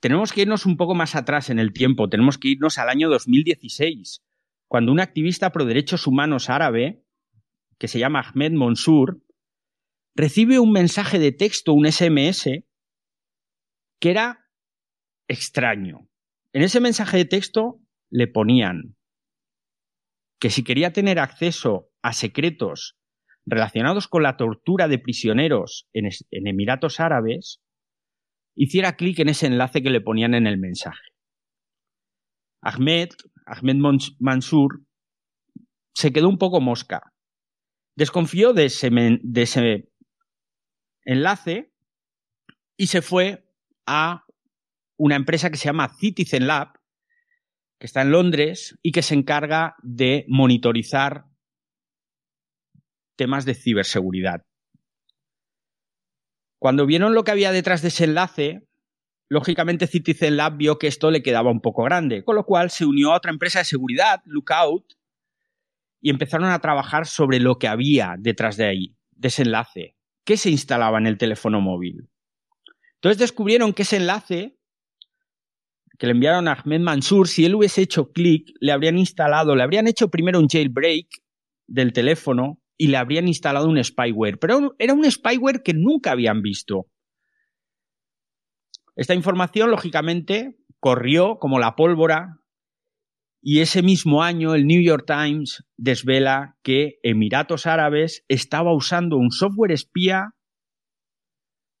Tenemos 0.00 0.32
que 0.32 0.42
irnos 0.42 0.66
un 0.66 0.76
poco 0.76 0.94
más 0.94 1.14
atrás 1.14 1.50
en 1.50 1.58
el 1.58 1.72
tiempo, 1.72 2.08
tenemos 2.08 2.38
que 2.38 2.48
irnos 2.48 2.78
al 2.78 2.88
año 2.88 3.08
2016, 3.08 4.22
cuando 4.68 4.92
un 4.92 5.00
activista 5.00 5.50
pro 5.50 5.64
derechos 5.64 6.06
humanos 6.06 6.50
árabe 6.50 7.02
que 7.78 7.88
se 7.88 7.98
llama 7.98 8.20
Ahmed 8.20 8.52
Monsur, 8.52 9.22
recibe 10.14 10.58
un 10.58 10.72
mensaje 10.72 11.18
de 11.18 11.32
texto, 11.32 11.72
un 11.72 11.90
SMS, 11.90 12.64
que 14.00 14.10
era 14.10 14.46
extraño. 15.28 16.08
En 16.52 16.62
ese 16.62 16.80
mensaje 16.80 17.18
de 17.18 17.24
texto 17.24 17.80
le 18.10 18.26
ponían 18.26 18.96
que 20.40 20.50
si 20.50 20.64
quería 20.64 20.92
tener 20.92 21.18
acceso 21.18 21.90
a 22.02 22.12
secretos 22.12 22.96
relacionados 23.44 24.08
con 24.08 24.22
la 24.22 24.36
tortura 24.36 24.88
de 24.88 24.98
prisioneros 24.98 25.88
en, 25.92 26.08
Emiratos 26.30 27.00
Árabes, 27.00 27.60
hiciera 28.58 28.96
clic 28.96 29.18
en 29.20 29.28
ese 29.30 29.46
enlace 29.46 29.82
que 29.82 29.90
le 29.90 30.00
ponían 30.00 30.34
en 30.34 30.46
el 30.46 30.58
mensaje. 30.58 31.12
Ahmed, 32.60 33.10
Ahmed 33.46 33.76
Mansur, 34.18 34.82
se 35.94 36.12
quedó 36.12 36.28
un 36.28 36.38
poco 36.38 36.60
mosca 36.60 37.12
desconfió 37.98 38.52
de 38.52 38.66
ese, 38.66 38.90
enlace 41.04 41.72
y 42.76 42.86
se 42.86 43.02
fue 43.02 43.44
a 43.86 44.24
una 44.96 45.16
empresa 45.16 45.50
que 45.50 45.56
se 45.56 45.64
llama 45.64 45.96
Citizen 45.98 46.46
Lab, 46.46 46.74
que 47.80 47.86
está 47.86 48.02
en 48.02 48.12
Londres 48.12 48.78
y 48.84 48.92
que 48.92 49.02
se 49.02 49.14
encarga 49.14 49.74
de 49.82 50.24
monitorizar 50.28 51.24
temas 53.16 53.44
de 53.44 53.54
ciberseguridad. 53.54 54.42
Cuando 56.58 56.86
vieron 56.86 57.14
lo 57.14 57.24
que 57.24 57.30
había 57.30 57.52
detrás 57.52 57.82
de 57.82 57.88
ese 57.88 58.04
enlace, 58.04 58.62
lógicamente 59.28 59.86
Citizen 59.86 60.36
Lab 60.36 60.56
vio 60.56 60.78
que 60.78 60.88
esto 60.88 61.10
le 61.10 61.22
quedaba 61.22 61.50
un 61.50 61.60
poco 61.60 61.84
grande, 61.84 62.24
con 62.24 62.36
lo 62.36 62.44
cual 62.44 62.70
se 62.70 62.84
unió 62.84 63.12
a 63.12 63.16
otra 63.16 63.30
empresa 63.30 63.60
de 63.60 63.64
seguridad, 63.64 64.20
Lookout, 64.24 64.94
y 66.00 66.10
empezaron 66.10 66.50
a 66.50 66.60
trabajar 66.60 67.06
sobre 67.06 67.40
lo 67.40 67.58
que 67.58 67.68
había 67.68 68.16
detrás 68.18 68.56
de 68.56 68.66
ahí, 68.66 68.96
de 69.12 69.28
ese 69.28 69.42
enlace, 69.42 69.96
qué 70.24 70.36
se 70.36 70.50
instalaba 70.50 70.98
en 70.98 71.06
el 71.06 71.18
teléfono 71.18 71.60
móvil. 71.60 72.08
Entonces 72.94 73.18
descubrieron 73.18 73.72
que 73.72 73.82
ese 73.82 73.96
enlace 73.96 74.56
que 75.98 76.06
le 76.06 76.12
enviaron 76.12 76.46
a 76.46 76.52
Ahmed 76.52 76.80
Mansur, 76.80 77.26
si 77.26 77.44
él 77.44 77.56
hubiese 77.56 77.82
hecho 77.82 78.12
clic, 78.12 78.52
le 78.60 78.70
habrían 78.70 78.98
instalado, 78.98 79.56
le 79.56 79.64
habrían 79.64 79.88
hecho 79.88 80.08
primero 80.08 80.38
un 80.38 80.48
jailbreak 80.48 81.08
del 81.66 81.92
teléfono 81.92 82.60
y 82.78 82.86
le 82.86 82.96
habrían 82.96 83.28
instalado 83.28 83.68
un 83.68 83.82
spyware, 83.82 84.38
pero 84.38 84.74
era 84.78 84.94
un 84.94 85.10
spyware 85.10 85.62
que 85.62 85.74
nunca 85.74 86.12
habían 86.12 86.40
visto. 86.40 86.86
Esta 88.96 89.14
información, 89.14 89.70
lógicamente, 89.70 90.56
corrió 90.80 91.38
como 91.38 91.58
la 91.58 91.76
pólvora 91.76 92.40
y 93.40 93.60
ese 93.60 93.82
mismo 93.82 94.22
año 94.22 94.54
el 94.54 94.66
New 94.66 94.82
York 94.82 95.04
Times 95.06 95.64
desvela 95.76 96.56
que 96.62 96.98
Emiratos 97.02 97.66
Árabes 97.66 98.24
estaba 98.28 98.74
usando 98.74 99.16
un 99.16 99.30
software 99.30 99.72
espía 99.72 100.34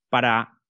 para 0.08 0.60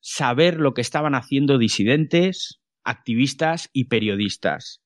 saber 0.00 0.60
lo 0.60 0.74
que 0.74 0.82
estaban 0.82 1.14
haciendo 1.14 1.58
disidentes, 1.58 2.60
activistas 2.84 3.70
y 3.72 3.86
periodistas. 3.86 4.82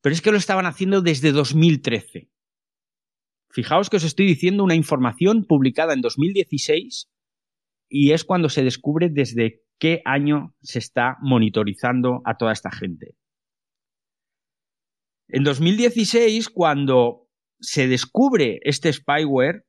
Pero 0.00 0.14
es 0.14 0.22
que 0.22 0.32
lo 0.32 0.38
estaban 0.38 0.66
haciendo 0.66 1.02
desde 1.02 1.32
2013. 1.32 2.30
Fijaos 3.50 3.88
que 3.90 3.96
os 3.96 4.04
estoy 4.04 4.26
diciendo 4.26 4.64
una 4.64 4.74
información 4.74 5.44
publicada 5.44 5.94
en 5.94 6.00
2016 6.00 7.08
y 7.88 8.12
es 8.12 8.24
cuando 8.24 8.48
se 8.48 8.62
descubre 8.62 9.08
desde 9.10 9.62
qué 9.78 10.02
año 10.04 10.54
se 10.60 10.78
está 10.78 11.16
monitorizando 11.20 12.20
a 12.24 12.36
toda 12.36 12.52
esta 12.52 12.70
gente. 12.70 13.16
En 15.28 15.44
2016, 15.44 16.48
cuando 16.48 17.28
se 17.60 17.86
descubre 17.86 18.60
este 18.62 18.92
spyware, 18.92 19.64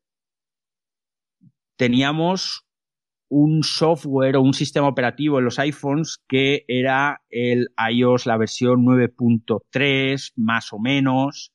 teníamos 1.78 2.66
un 3.30 3.64
software 3.64 4.38
o 4.38 4.42
un 4.42 4.54
sistema 4.54 4.88
operativo 4.88 5.38
en 5.38 5.46
los 5.46 5.60
iPhones 5.60 6.18
que 6.28 6.66
era 6.68 7.22
el 7.30 7.70
iOS, 7.92 8.26
la 8.26 8.38
versión 8.38 8.86
9.3, 8.86 10.34
más 10.36 10.74
o 10.74 10.80
menos. 10.80 11.52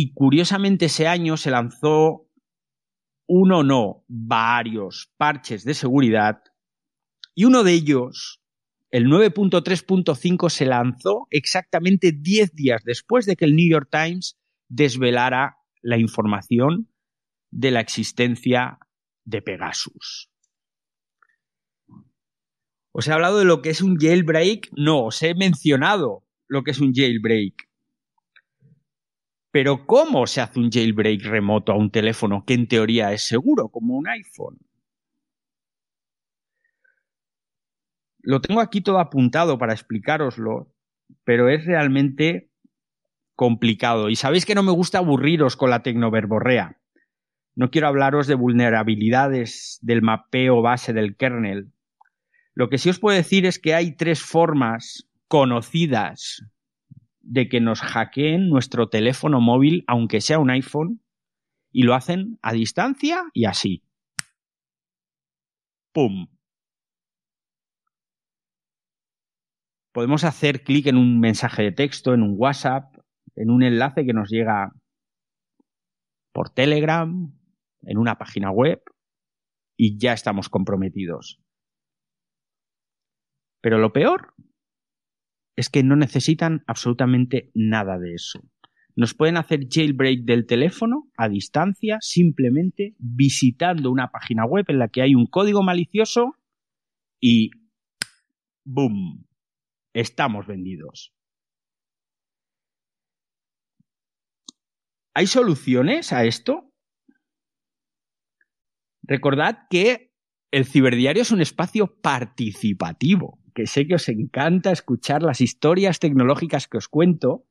Y 0.00 0.12
curiosamente 0.12 0.84
ese 0.84 1.08
año 1.08 1.36
se 1.36 1.50
lanzó 1.50 2.30
uno 3.26 3.64
no, 3.64 4.04
varios 4.06 5.10
parches 5.16 5.64
de 5.64 5.74
seguridad 5.74 6.40
y 7.34 7.46
uno 7.46 7.64
de 7.64 7.72
ellos 7.72 8.40
el 8.92 9.06
9.3.5 9.06 10.50
se 10.50 10.66
lanzó 10.66 11.26
exactamente 11.30 12.12
10 12.12 12.54
días 12.54 12.84
después 12.84 13.26
de 13.26 13.34
que 13.34 13.44
el 13.44 13.56
New 13.56 13.68
York 13.68 13.88
Times 13.90 14.38
desvelara 14.68 15.56
la 15.82 15.98
información 15.98 16.88
de 17.50 17.72
la 17.72 17.80
existencia 17.80 18.78
de 19.24 19.42
Pegasus. 19.42 20.30
¿Os 22.92 23.08
he 23.08 23.12
hablado 23.12 23.40
de 23.40 23.46
lo 23.46 23.62
que 23.62 23.70
es 23.70 23.82
un 23.82 23.96
jailbreak? 23.96 24.70
No, 24.76 25.06
os 25.06 25.20
he 25.24 25.34
mencionado 25.34 26.24
lo 26.46 26.62
que 26.62 26.70
es 26.70 26.78
un 26.78 26.94
jailbreak. 26.94 27.67
Pero 29.58 29.86
¿cómo 29.86 30.28
se 30.28 30.40
hace 30.40 30.60
un 30.60 30.70
jailbreak 30.70 31.24
remoto 31.24 31.72
a 31.72 31.76
un 31.76 31.90
teléfono 31.90 32.44
que 32.46 32.54
en 32.54 32.68
teoría 32.68 33.12
es 33.12 33.26
seguro, 33.26 33.70
como 33.70 33.96
un 33.96 34.06
iPhone? 34.06 34.56
Lo 38.20 38.40
tengo 38.40 38.60
aquí 38.60 38.82
todo 38.82 39.00
apuntado 39.00 39.58
para 39.58 39.72
explicároslo, 39.72 40.72
pero 41.24 41.48
es 41.48 41.66
realmente 41.66 42.52
complicado. 43.34 44.10
Y 44.10 44.14
sabéis 44.14 44.46
que 44.46 44.54
no 44.54 44.62
me 44.62 44.70
gusta 44.70 44.98
aburriros 44.98 45.56
con 45.56 45.70
la 45.70 45.82
tecnoverborrea. 45.82 46.78
No 47.56 47.72
quiero 47.72 47.88
hablaros 47.88 48.28
de 48.28 48.36
vulnerabilidades 48.36 49.80
del 49.82 50.02
mapeo 50.02 50.62
base 50.62 50.92
del 50.92 51.16
kernel. 51.16 51.72
Lo 52.54 52.68
que 52.68 52.78
sí 52.78 52.90
os 52.90 53.00
puedo 53.00 53.16
decir 53.16 53.44
es 53.44 53.58
que 53.58 53.74
hay 53.74 53.96
tres 53.96 54.22
formas 54.22 55.08
conocidas 55.26 56.44
de 57.28 57.48
que 57.48 57.60
nos 57.60 57.80
hackeen 57.80 58.48
nuestro 58.48 58.88
teléfono 58.88 59.40
móvil, 59.40 59.84
aunque 59.86 60.22
sea 60.22 60.38
un 60.38 60.50
iPhone, 60.50 61.02
y 61.70 61.82
lo 61.82 61.94
hacen 61.94 62.38
a 62.40 62.52
distancia 62.52 63.24
y 63.34 63.44
así. 63.44 63.84
¡Pum! 65.92 66.28
Podemos 69.92 70.24
hacer 70.24 70.62
clic 70.62 70.86
en 70.86 70.96
un 70.96 71.20
mensaje 71.20 71.62
de 71.62 71.72
texto, 71.72 72.14
en 72.14 72.22
un 72.22 72.34
WhatsApp, 72.38 72.96
en 73.36 73.50
un 73.50 73.62
enlace 73.62 74.06
que 74.06 74.14
nos 74.14 74.30
llega 74.30 74.72
por 76.32 76.50
Telegram, 76.50 77.30
en 77.82 77.98
una 77.98 78.16
página 78.16 78.50
web, 78.50 78.80
y 79.76 79.98
ya 79.98 80.14
estamos 80.14 80.48
comprometidos. 80.48 81.42
Pero 83.60 83.78
lo 83.78 83.92
peor 83.92 84.34
es 85.58 85.70
que 85.70 85.82
no 85.82 85.96
necesitan 85.96 86.62
absolutamente 86.68 87.50
nada 87.52 87.98
de 87.98 88.14
eso. 88.14 88.38
Nos 88.94 89.12
pueden 89.12 89.36
hacer 89.36 89.66
jailbreak 89.68 90.20
del 90.20 90.46
teléfono 90.46 91.10
a 91.16 91.28
distancia 91.28 91.98
simplemente 92.00 92.94
visitando 93.00 93.90
una 93.90 94.12
página 94.12 94.44
web 94.46 94.66
en 94.68 94.78
la 94.78 94.86
que 94.86 95.02
hay 95.02 95.16
un 95.16 95.26
código 95.26 95.64
malicioso 95.64 96.36
y 97.20 97.50
¡boom! 98.64 99.26
Estamos 99.94 100.46
vendidos. 100.46 101.12
¿Hay 105.12 105.26
soluciones 105.26 106.12
a 106.12 106.24
esto? 106.24 106.72
Recordad 109.02 109.66
que 109.68 110.12
el 110.52 110.66
ciberdiario 110.66 111.22
es 111.22 111.32
un 111.32 111.40
espacio 111.40 112.00
participativo 112.00 113.40
que 113.58 113.66
sé 113.66 113.88
que 113.88 113.96
os 113.96 114.08
encanta 114.08 114.70
escuchar 114.70 115.24
las 115.24 115.40
historias 115.40 115.98
tecnológicas 115.98 116.68
que 116.68 116.76
os 116.76 116.86
cuento. 116.86 117.44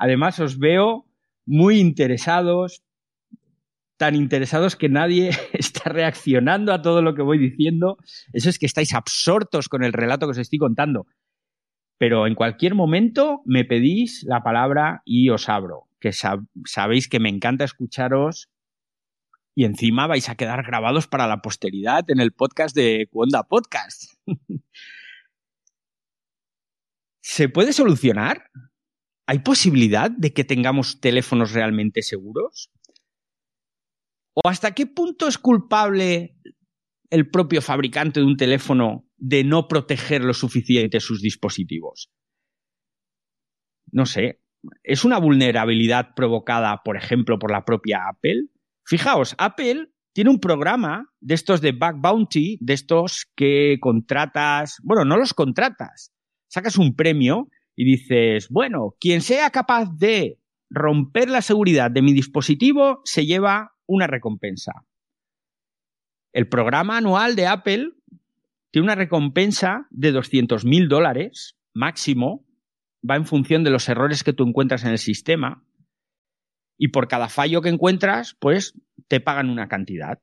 Además, 0.00 0.40
os 0.40 0.58
veo 0.58 1.06
muy 1.46 1.78
interesados, 1.78 2.82
tan 3.96 4.16
interesados 4.16 4.74
que 4.74 4.88
nadie 4.88 5.30
está 5.52 5.90
reaccionando 5.90 6.72
a 6.72 6.82
todo 6.82 7.02
lo 7.02 7.14
que 7.14 7.22
voy 7.22 7.38
diciendo. 7.38 7.98
Eso 8.32 8.50
es 8.50 8.58
que 8.58 8.66
estáis 8.66 8.94
absortos 8.94 9.68
con 9.68 9.84
el 9.84 9.92
relato 9.92 10.26
que 10.26 10.32
os 10.32 10.38
estoy 10.38 10.58
contando. 10.58 11.06
Pero 11.98 12.26
en 12.26 12.34
cualquier 12.34 12.74
momento 12.74 13.40
me 13.44 13.64
pedís 13.64 14.24
la 14.24 14.42
palabra 14.42 15.02
y 15.04 15.30
os 15.30 15.48
abro, 15.48 15.84
que 16.00 16.10
sabéis 16.12 17.08
que 17.08 17.20
me 17.20 17.28
encanta 17.28 17.62
escucharos 17.62 18.50
y 19.54 19.66
encima 19.66 20.08
vais 20.08 20.28
a 20.28 20.34
quedar 20.34 20.64
grabados 20.64 21.06
para 21.06 21.28
la 21.28 21.42
posteridad 21.42 22.10
en 22.10 22.18
el 22.18 22.32
podcast 22.32 22.74
de 22.74 23.06
Cuonda 23.08 23.44
Podcast. 23.44 24.14
¿Se 27.26 27.48
puede 27.48 27.72
solucionar? 27.72 28.50
¿Hay 29.26 29.38
posibilidad 29.38 30.10
de 30.10 30.34
que 30.34 30.44
tengamos 30.44 31.00
teléfonos 31.00 31.52
realmente 31.54 32.02
seguros? 32.02 32.70
¿O 34.34 34.46
hasta 34.46 34.74
qué 34.74 34.86
punto 34.86 35.26
es 35.26 35.38
culpable 35.38 36.36
el 37.08 37.30
propio 37.30 37.62
fabricante 37.62 38.20
de 38.20 38.26
un 38.26 38.36
teléfono 38.36 39.08
de 39.16 39.42
no 39.42 39.68
proteger 39.68 40.22
lo 40.22 40.34
suficiente 40.34 41.00
sus 41.00 41.22
dispositivos? 41.22 42.12
No 43.90 44.04
sé, 44.04 44.42
¿es 44.82 45.06
una 45.06 45.18
vulnerabilidad 45.18 46.14
provocada, 46.14 46.82
por 46.84 46.98
ejemplo, 46.98 47.38
por 47.38 47.50
la 47.50 47.64
propia 47.64 48.06
Apple? 48.06 48.48
Fijaos, 48.84 49.34
Apple 49.38 49.88
tiene 50.12 50.28
un 50.28 50.40
programa 50.40 51.10
de 51.20 51.34
estos 51.34 51.62
de 51.62 51.72
Back 51.72 51.96
Bounty, 52.00 52.58
de 52.60 52.74
estos 52.74 53.32
que 53.34 53.78
contratas, 53.80 54.76
bueno, 54.82 55.06
no 55.06 55.16
los 55.16 55.32
contratas, 55.32 56.13
sacas 56.54 56.78
un 56.78 56.94
premio 56.94 57.48
y 57.74 57.84
dices, 57.84 58.48
bueno, 58.48 58.94
quien 59.00 59.22
sea 59.22 59.50
capaz 59.50 59.90
de 59.96 60.38
romper 60.70 61.28
la 61.28 61.42
seguridad 61.42 61.90
de 61.90 62.00
mi 62.00 62.12
dispositivo 62.12 63.00
se 63.04 63.26
lleva 63.26 63.72
una 63.86 64.06
recompensa. 64.06 64.72
El 66.32 66.48
programa 66.48 66.96
anual 66.96 67.34
de 67.34 67.48
Apple 67.48 67.90
tiene 68.70 68.84
una 68.84 68.94
recompensa 68.94 69.88
de 69.90 70.12
200 70.12 70.64
mil 70.64 70.88
dólares 70.88 71.56
máximo, 71.74 72.46
va 73.08 73.16
en 73.16 73.26
función 73.26 73.64
de 73.64 73.70
los 73.70 73.88
errores 73.88 74.22
que 74.22 74.32
tú 74.32 74.46
encuentras 74.46 74.84
en 74.84 74.92
el 74.92 74.98
sistema, 74.98 75.66
y 76.78 76.88
por 76.88 77.08
cada 77.08 77.28
fallo 77.28 77.62
que 77.62 77.68
encuentras, 77.68 78.36
pues 78.38 78.80
te 79.08 79.18
pagan 79.18 79.50
una 79.50 79.66
cantidad. 79.66 80.20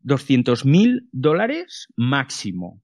200 0.00 0.66
mil 0.66 1.08
dólares 1.12 1.86
máximo 1.96 2.83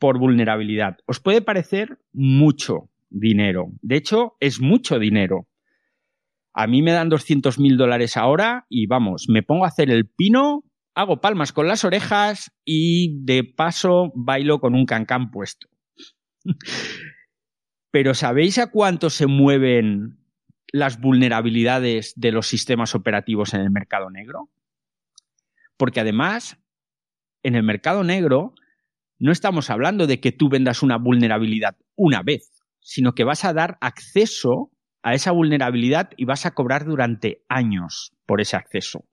por 0.00 0.18
vulnerabilidad. 0.18 0.96
Os 1.06 1.20
puede 1.20 1.42
parecer 1.42 1.98
mucho 2.12 2.90
dinero. 3.10 3.66
De 3.82 3.96
hecho, 3.96 4.36
es 4.40 4.60
mucho 4.60 4.98
dinero. 4.98 5.46
A 6.54 6.66
mí 6.66 6.82
me 6.82 6.90
dan 6.90 7.10
200 7.10 7.60
mil 7.60 7.76
dólares 7.76 8.16
ahora 8.16 8.66
y 8.68 8.86
vamos, 8.86 9.26
me 9.28 9.42
pongo 9.42 9.64
a 9.64 9.68
hacer 9.68 9.90
el 9.90 10.08
pino, 10.08 10.64
hago 10.94 11.20
palmas 11.20 11.52
con 11.52 11.68
las 11.68 11.84
orejas 11.84 12.50
y 12.64 13.22
de 13.24 13.44
paso 13.44 14.10
bailo 14.16 14.58
con 14.58 14.74
un 14.74 14.86
cancán 14.86 15.30
puesto. 15.30 15.68
Pero 17.92 18.14
¿sabéis 18.14 18.58
a 18.58 18.70
cuánto 18.70 19.10
se 19.10 19.26
mueven 19.26 20.18
las 20.72 21.00
vulnerabilidades 21.00 22.14
de 22.16 22.32
los 22.32 22.46
sistemas 22.46 22.94
operativos 22.94 23.52
en 23.52 23.60
el 23.60 23.70
mercado 23.70 24.10
negro? 24.10 24.48
Porque 25.76 26.00
además, 26.00 26.58
en 27.42 27.54
el 27.54 27.64
mercado 27.64 28.02
negro 28.02 28.54
no 29.20 29.32
estamos 29.32 29.68
hablando 29.68 30.06
de 30.06 30.18
que 30.18 30.32
tú 30.32 30.48
vendas 30.48 30.82
una 30.82 30.96
vulnerabilidad 30.96 31.76
una 31.94 32.22
vez, 32.22 32.50
sino 32.80 33.12
que 33.12 33.24
vas 33.24 33.44
a 33.44 33.52
dar 33.52 33.76
acceso 33.82 34.70
a 35.02 35.14
esa 35.14 35.30
vulnerabilidad 35.30 36.10
y 36.16 36.24
vas 36.24 36.46
a 36.46 36.52
cobrar 36.52 36.86
durante 36.86 37.44
años 37.48 38.12
por 38.26 38.40
ese 38.40 38.56
acceso. 38.56 39.04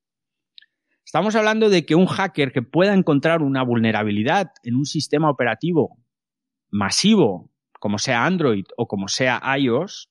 Estamos 1.06 1.36
hablando 1.36 1.70
de 1.70 1.86
que 1.86 1.96
un 1.96 2.06
hacker 2.06 2.52
que 2.54 2.62
pueda 2.62 2.93
encontrar 2.93 3.41
una 3.41 3.63
vulnerabilidad 3.63 4.52
en 4.63 4.76
un 4.76 4.86
sistema 4.86 5.30
operativo 5.30 5.98
masivo, 6.70 7.52
como 7.80 7.98
sea 7.98 8.26
Android 8.26 8.65
o 8.78 8.88
como 8.88 9.10
sea 9.10 9.41
iOS, 9.58 10.10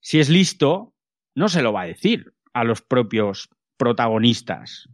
si 0.00 0.18
es 0.18 0.30
listo, 0.30 0.94
no 1.34 1.48
se 1.48 1.62
lo 1.62 1.72
va 1.72 1.82
a 1.82 1.86
decir 1.86 2.34
a 2.54 2.64
los 2.64 2.80
propios 2.82 3.50
protagonistas, 3.76 4.88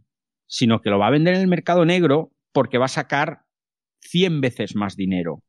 sino 0.47 0.81
que 0.81 0.89
lo 0.89 0.99
va 0.99 1.07
a 1.07 1.11
vender 1.11 1.35
en 1.35 1.41
el 1.41 1.47
mercado 1.47 1.85
negro 1.85 2.31
porque 2.51 2.77
va 2.77 2.85
a 2.85 2.89
sacar 2.89 3.45
100 4.01 4.41
veces 4.41 4.75
más 4.75 4.95
dinero. 4.95 5.43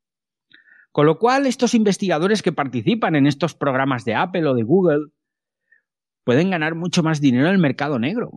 Con 0.93 1.07
lo 1.07 1.19
cual, 1.19 1.47
estos 1.47 1.75
investigadores 1.75 2.43
que 2.43 2.53
participan 2.53 3.15
en 3.15 3.27
estos 3.27 3.55
programas 3.55 4.05
de 4.05 4.15
Apple 4.15 4.47
o 4.47 4.55
de 4.55 4.65
Google 4.65 5.13
pueden 6.25 6.51
ganar 6.51 6.75
mucho 6.75 7.03
más 7.03 7.21
dinero 7.21 7.47
en 7.47 7.53
el 7.53 7.59
mercado 7.59 7.99
negro. 7.99 8.31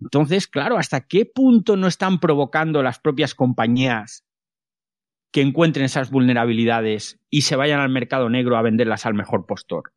Entonces, 0.00 0.48
claro, 0.48 0.76
¿hasta 0.76 1.06
qué 1.06 1.24
punto 1.24 1.76
no 1.76 1.86
están 1.86 2.18
provocando 2.18 2.82
las 2.82 2.98
propias 2.98 3.34
compañías 3.34 4.26
que 5.30 5.40
encuentren 5.40 5.86
esas 5.86 6.10
vulnerabilidades 6.10 7.20
y 7.30 7.42
se 7.42 7.56
vayan 7.56 7.80
al 7.80 7.90
mercado 7.90 8.28
negro 8.28 8.56
a 8.56 8.62
venderlas 8.62 9.06
al 9.06 9.14
mejor 9.14 9.46
postor? 9.46 9.94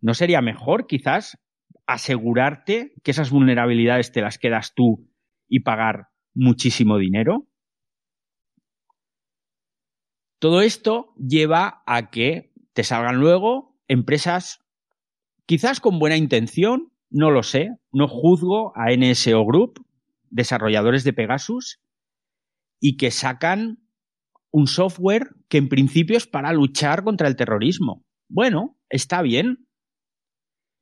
¿No 0.00 0.14
sería 0.14 0.40
mejor 0.40 0.86
quizás 0.86 1.38
asegurarte 1.86 2.94
que 3.02 3.10
esas 3.10 3.30
vulnerabilidades 3.30 4.12
te 4.12 4.20
las 4.20 4.38
quedas 4.38 4.74
tú 4.74 5.10
y 5.48 5.60
pagar 5.60 6.08
muchísimo 6.34 6.98
dinero? 6.98 7.47
Todo 10.38 10.62
esto 10.62 11.14
lleva 11.16 11.82
a 11.86 12.10
que 12.10 12.52
te 12.72 12.84
salgan 12.84 13.16
luego 13.16 13.76
empresas 13.88 14.64
quizás 15.46 15.80
con 15.80 15.98
buena 15.98 16.16
intención, 16.16 16.92
no 17.10 17.30
lo 17.30 17.42
sé, 17.42 17.70
no 17.90 18.06
juzgo 18.06 18.72
a 18.76 18.94
NSO 18.94 19.44
Group, 19.44 19.84
desarrolladores 20.30 21.04
de 21.04 21.12
Pegasus, 21.12 21.80
y 22.80 22.96
que 22.96 23.10
sacan 23.10 23.78
un 24.50 24.66
software 24.66 25.34
que 25.48 25.58
en 25.58 25.68
principio 25.68 26.16
es 26.16 26.26
para 26.26 26.52
luchar 26.52 27.02
contra 27.02 27.28
el 27.28 27.36
terrorismo. 27.36 28.04
Bueno, 28.28 28.78
está 28.90 29.22
bien. 29.22 29.66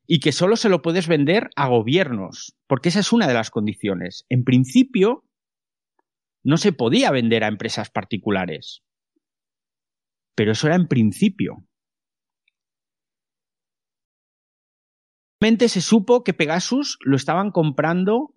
Y 0.07 0.21
que 0.21 0.33
solo 0.33 0.57
se 0.57 0.69
lo 0.69 0.83
puedes 0.83 1.09
vender 1.09 1.51
a 1.57 1.69
gobiernos, 1.69 2.57
porque 2.66 2.90
esa 2.90 3.01
es 3.01 3.12
una 3.12 3.27
de 3.27 3.35
las 3.35 3.51
condiciones. 3.51 4.25
En 4.29 4.45
principio, 4.45 5.25
no 6.45 6.59
se 6.59 6.73
podía 6.73 7.11
vender 7.11 7.42
a 7.42 7.49
empresas 7.49 7.90
particulares. 7.90 8.86
Pero 10.37 10.53
eso 10.53 10.68
era 10.68 10.77
en 10.77 10.87
principio. 10.87 11.66
se 15.68 15.81
supo 15.81 16.25
que 16.25 16.35
Pegasus 16.35 16.99
lo 17.05 17.16
estaban 17.16 17.53
comprando 17.53 18.35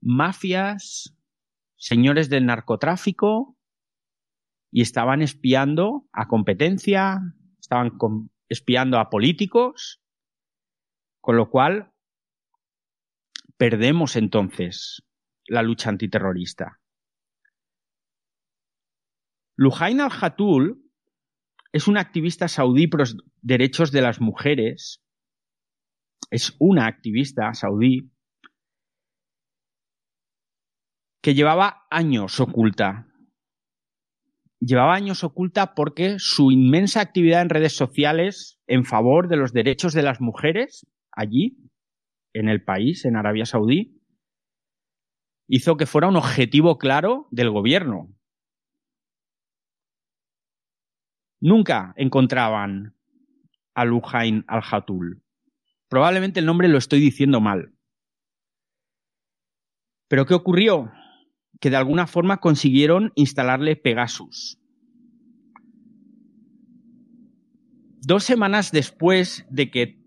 mafias, 0.00 1.14
señores 1.76 2.30
del 2.30 2.46
narcotráfico 2.46 3.58
y 4.72 4.80
estaban 4.80 5.20
espiando 5.20 6.08
a 6.12 6.28
competencia, 6.28 7.20
estaban 7.58 7.92
espiando 8.48 8.98
a 8.98 9.10
políticos, 9.10 10.00
con 11.20 11.36
lo 11.36 11.50
cual 11.50 11.92
perdemos 13.58 14.16
entonces 14.16 15.02
la 15.46 15.62
lucha 15.62 15.90
antiterrorista. 15.90 16.80
Lujain 19.56 20.00
al-Hatul 20.00 20.89
es 21.72 21.88
un 21.88 21.98
activista 21.98 22.48
saudí 22.48 22.86
por 22.86 23.02
derechos 23.42 23.92
de 23.92 24.02
las 24.02 24.20
mujeres 24.20 25.02
es 26.30 26.54
una 26.58 26.86
activista 26.86 27.52
saudí 27.54 28.12
que 31.22 31.34
llevaba 31.34 31.86
años 31.90 32.40
oculta. 32.40 33.08
Llevaba 34.60 34.94
años 34.94 35.24
oculta 35.24 35.74
porque 35.74 36.18
su 36.18 36.50
inmensa 36.50 37.00
actividad 37.00 37.42
en 37.42 37.50
redes 37.50 37.74
sociales 37.74 38.60
en 38.66 38.84
favor 38.84 39.28
de 39.28 39.36
los 39.36 39.52
derechos 39.52 39.92
de 39.92 40.02
las 40.02 40.20
mujeres 40.20 40.86
allí, 41.12 41.58
en 42.32 42.48
el 42.48 42.62
país, 42.62 43.04
en 43.04 43.16
Arabia 43.16 43.44
Saudí, 43.44 44.00
hizo 45.48 45.76
que 45.76 45.86
fuera 45.86 46.08
un 46.08 46.16
objetivo 46.16 46.78
claro 46.78 47.26
del 47.30 47.50
gobierno. 47.50 48.14
Nunca 51.40 51.94
encontraban 51.96 52.94
a 53.74 53.84
Lujain 53.84 54.44
al-Hatul. 54.46 55.22
Probablemente 55.88 56.40
el 56.40 56.46
nombre 56.46 56.68
lo 56.68 56.78
estoy 56.78 57.00
diciendo 57.00 57.40
mal. 57.40 57.72
Pero 60.08 60.26
¿qué 60.26 60.34
ocurrió? 60.34 60.92
Que 61.60 61.70
de 61.70 61.76
alguna 61.76 62.06
forma 62.06 62.38
consiguieron 62.38 63.12
instalarle 63.14 63.76
Pegasus. 63.76 64.58
Dos 68.02 68.24
semanas 68.24 68.72
después 68.72 69.46
de 69.50 69.70
que 69.70 70.00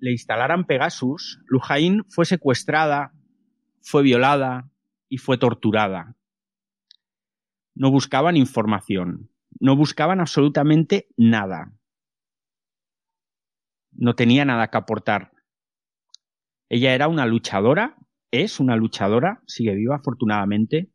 le 0.00 0.12
instalaran 0.12 0.64
Pegasus, 0.64 1.40
Lujain 1.46 2.04
fue 2.08 2.24
secuestrada, 2.24 3.12
fue 3.82 4.02
violada 4.02 4.70
y 5.08 5.18
fue 5.18 5.38
torturada. 5.38 6.16
No 7.74 7.90
buscaban 7.90 8.36
información, 8.36 9.31
no 9.60 9.76
buscaban 9.76 10.20
absolutamente 10.20 11.08
nada 11.16 11.72
no 13.92 14.14
tenía 14.14 14.44
nada 14.44 14.68
que 14.68 14.78
aportar. 14.78 15.32
Ella 16.68 16.94
era 16.94 17.08
una 17.08 17.26
luchadora, 17.26 17.96
es 18.30 18.60
una 18.60 18.76
luchadora, 18.76 19.42
sigue 19.46 19.74
viva 19.74 19.96
afortunadamente, 19.96 20.90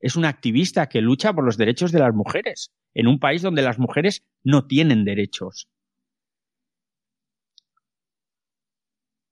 es 0.00 0.16
una 0.16 0.28
activista 0.28 0.88
que 0.88 1.00
lucha 1.00 1.32
por 1.32 1.44
los 1.44 1.58
derechos 1.58 1.92
de 1.92 2.00
las 2.00 2.14
mujeres, 2.14 2.72
en 2.94 3.08
un 3.08 3.18
país 3.18 3.42
donde 3.42 3.62
las 3.62 3.78
mujeres 3.78 4.24
no 4.42 4.66
tienen 4.66 5.04
derechos. 5.04 5.68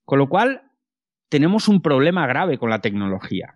Con 0.05 0.19
lo 0.19 0.29
cual, 0.29 0.71
tenemos 1.29 1.67
un 1.69 1.83
problema 1.83 2.27
grave 2.27 2.59
con 2.59 2.71
la 2.71 2.81
tecnología. 2.81 3.55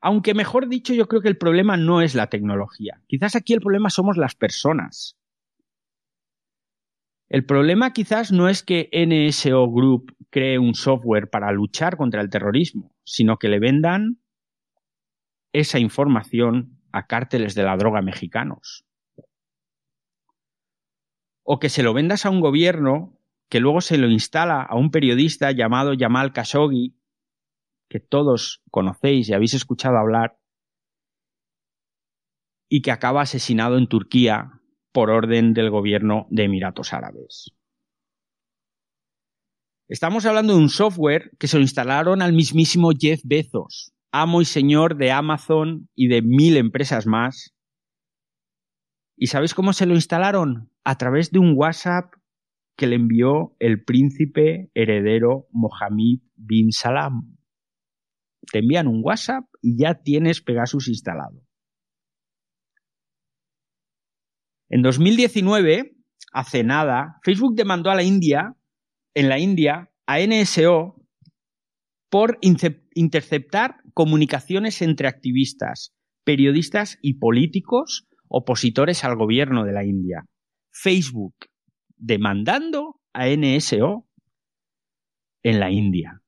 Aunque 0.00 0.34
mejor 0.34 0.68
dicho, 0.68 0.94
yo 0.94 1.06
creo 1.08 1.20
que 1.20 1.28
el 1.28 1.36
problema 1.36 1.76
no 1.76 2.00
es 2.00 2.14
la 2.14 2.28
tecnología. 2.28 3.02
Quizás 3.06 3.36
aquí 3.36 3.52
el 3.52 3.60
problema 3.60 3.90
somos 3.90 4.16
las 4.16 4.34
personas. 4.34 5.16
El 7.28 7.44
problema 7.44 7.92
quizás 7.92 8.32
no 8.32 8.48
es 8.48 8.62
que 8.62 8.90
NSO 8.92 9.70
Group 9.70 10.16
cree 10.30 10.58
un 10.58 10.74
software 10.74 11.30
para 11.30 11.52
luchar 11.52 11.96
contra 11.96 12.22
el 12.22 12.30
terrorismo, 12.30 12.94
sino 13.04 13.36
que 13.36 13.48
le 13.48 13.60
vendan 13.60 14.18
esa 15.52 15.78
información 15.78 16.80
a 16.92 17.06
cárteles 17.06 17.54
de 17.54 17.62
la 17.62 17.76
droga 17.76 18.02
mexicanos. 18.02 18.84
O 21.42 21.58
que 21.58 21.68
se 21.68 21.82
lo 21.82 21.92
vendas 21.94 22.26
a 22.26 22.30
un 22.30 22.40
gobierno 22.40 23.16
que 23.48 23.60
luego 23.60 23.80
se 23.80 23.98
lo 23.98 24.08
instala 24.08 24.62
a 24.62 24.76
un 24.76 24.90
periodista 24.90 25.50
llamado 25.50 25.92
Yamal 25.92 26.32
Khashoggi, 26.32 26.94
que 27.90 28.00
todos 28.00 28.62
conocéis 28.70 29.28
y 29.28 29.34
habéis 29.34 29.52
escuchado 29.52 29.98
hablar, 29.98 30.38
y 32.70 32.82
que 32.82 32.92
acaba 32.92 33.22
asesinado 33.22 33.76
en 33.76 33.88
Turquía 33.88 34.52
por 34.92 35.10
orden 35.10 35.52
del 35.52 35.70
gobierno 35.70 36.26
de 36.30 36.44
Emiratos 36.44 36.92
Árabes. 36.92 37.50
Estamos 39.88 40.24
hablando 40.24 40.52
de 40.54 40.60
un 40.60 40.68
software 40.68 41.32
que 41.40 41.48
se 41.48 41.56
lo 41.56 41.62
instalaron 41.62 42.22
al 42.22 42.32
mismísimo 42.32 42.90
Jeff 42.96 43.20
Bezos, 43.24 43.92
amo 44.12 44.40
y 44.40 44.44
señor 44.44 44.96
de 44.96 45.10
Amazon 45.10 45.88
y 45.96 46.06
de 46.06 46.22
mil 46.22 46.56
empresas 46.56 47.08
más. 47.08 47.52
¿Y 49.16 49.26
sabéis 49.26 49.52
cómo 49.52 49.72
se 49.72 49.86
lo 49.86 49.94
instalaron? 49.94 50.70
A 50.84 50.96
través 50.96 51.32
de 51.32 51.40
un 51.40 51.54
WhatsApp 51.56 52.14
que 52.76 52.86
le 52.86 52.94
envió 52.94 53.56
el 53.58 53.82
príncipe 53.82 54.70
heredero 54.74 55.48
Mohammed 55.50 56.20
bin 56.36 56.70
Salam. 56.70 57.39
Te 58.50 58.58
envían 58.60 58.86
un 58.86 59.00
WhatsApp 59.04 59.44
y 59.60 59.76
ya 59.78 59.94
tienes 59.94 60.40
Pegasus 60.40 60.88
instalado. 60.88 61.42
En 64.68 64.82
2019, 64.82 65.96
hace 66.32 66.62
nada, 66.62 67.18
Facebook 67.22 67.54
demandó 67.56 67.90
a 67.90 67.96
la 67.96 68.04
India, 68.04 68.54
en 69.14 69.28
la 69.28 69.38
India, 69.38 69.90
a 70.06 70.18
NSO 70.20 70.96
por 72.08 72.38
interceptar 72.94 73.76
comunicaciones 73.94 74.82
entre 74.82 75.08
activistas, 75.08 75.94
periodistas 76.24 76.98
y 77.02 77.14
políticos 77.14 78.08
opositores 78.28 79.04
al 79.04 79.16
gobierno 79.16 79.64
de 79.64 79.72
la 79.72 79.84
India. 79.84 80.24
Facebook 80.70 81.34
demandando 81.96 83.00
a 83.12 83.26
NSO 83.28 84.08
en 85.42 85.60
la 85.60 85.70
India. 85.70 86.19